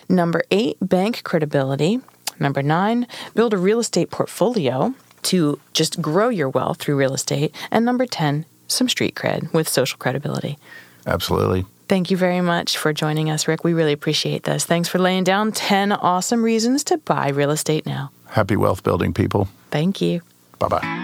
Number 0.09 0.43
eight, 0.51 0.77
bank 0.81 1.23
credibility. 1.25 2.01
Number 2.39 2.63
nine, 2.63 3.07
build 3.35 3.53
a 3.53 3.59
real 3.59 3.81
estate 3.81 4.11
portfolio 4.11 4.95
to 5.23 5.61
just 5.73 6.01
grow 6.01 6.29
your 6.29 6.49
wealth 6.49 6.79
through 6.79 6.97
real 6.97 7.15
estate. 7.15 7.55
And 7.71 7.85
number 7.85 8.07
10, 8.07 8.47
some 8.69 8.89
street 8.89 9.15
cred 9.15 9.53
with 9.53 9.69
social 9.69 9.99
credibility. 9.99 10.59
Absolutely. 11.07 11.67
Thank 11.89 12.11
you 12.11 12.17
very 12.17 12.41
much 12.41 12.79
for 12.79 12.93
joining 12.93 13.31
us, 13.31 13.49
Rick. 13.49 13.65
We 13.65 13.73
really 13.73 13.93
appreciate 13.93 14.45
this. 14.45 14.65
Thanks 14.65 14.89
for 14.89 14.99
laying 14.99 15.25
down 15.25 15.51
10 15.53 15.93
awesome 15.93 16.43
reasons 16.43 16.85
to 16.85 16.99
buy 16.99 17.31
real 17.31 17.51
estate 17.51 17.85
now. 17.85 18.13
Happy 18.29 18.57
wealth 18.57 18.85
building, 18.85 19.13
people. 19.13 19.49
Thank 19.71 20.01
you. 20.01 20.23
Bye 20.61 20.69
bye. 20.69 21.00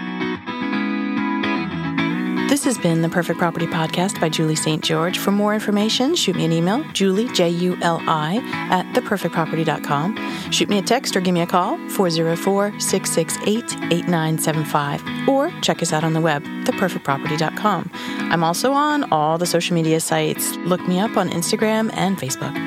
This 2.57 2.65
has 2.65 2.79
been 2.79 3.03
the 3.03 3.09
Perfect 3.09 3.37
Property 3.37 3.67
Podcast 3.67 4.19
by 4.19 4.29
Juli 4.29 4.55
St. 4.55 4.83
George. 4.83 5.19
For 5.19 5.29
more 5.29 5.53
information, 5.53 6.15
shoot 6.15 6.35
me 6.35 6.43
an 6.43 6.51
email, 6.51 6.83
Juli, 6.91 7.27
J 7.27 7.49
U 7.49 7.77
L 7.83 8.01
I, 8.07 8.37
at 8.71 8.83
theperfectproperty.com. 8.95 10.51
Shoot 10.51 10.67
me 10.67 10.79
a 10.79 10.81
text 10.81 11.15
or 11.15 11.21
give 11.21 11.35
me 11.35 11.41
a 11.41 11.45
call, 11.45 11.77
404 11.89 12.79
668 12.79 13.63
8975. 13.93 15.29
Or 15.29 15.51
check 15.61 15.83
us 15.83 15.93
out 15.93 16.03
on 16.03 16.13
the 16.13 16.21
web, 16.21 16.43
theperfectproperty.com. 16.63 17.91
I'm 17.93 18.43
also 18.43 18.71
on 18.71 19.03
all 19.11 19.37
the 19.37 19.45
social 19.45 19.75
media 19.75 19.99
sites. 19.99 20.55
Look 20.55 20.81
me 20.87 20.99
up 20.99 21.15
on 21.15 21.29
Instagram 21.29 21.91
and 21.93 22.17
Facebook. 22.17 22.66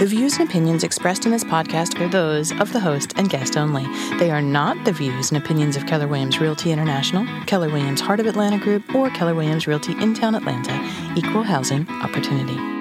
The 0.00 0.06
views 0.06 0.38
and 0.38 0.48
opinions 0.48 0.82
expressed 0.82 1.26
in 1.26 1.30
this 1.30 1.44
podcast 1.44 2.00
are 2.00 2.08
those 2.08 2.58
of 2.58 2.72
the 2.72 2.80
host 2.80 3.12
and 3.16 3.28
guest 3.28 3.58
only. 3.58 3.84
They 4.16 4.30
are 4.30 4.40
not 4.40 4.82
the 4.86 4.92
views 4.92 5.30
and 5.30 5.36
opinions 5.36 5.76
of 5.76 5.86
Keller 5.86 6.08
Williams 6.08 6.40
Realty 6.40 6.72
International, 6.72 7.26
Keller 7.44 7.68
Williams 7.68 8.00
Heart 8.00 8.20
of 8.20 8.26
Atlanta 8.26 8.56
Group, 8.56 8.94
or 8.94 9.10
Keller 9.10 9.34
Williams 9.34 9.66
Realty 9.66 9.92
in 10.02 10.14
Town 10.14 10.34
Atlanta, 10.34 10.72
Equal 11.16 11.42
Housing 11.42 11.86
Opportunity. 12.02 12.79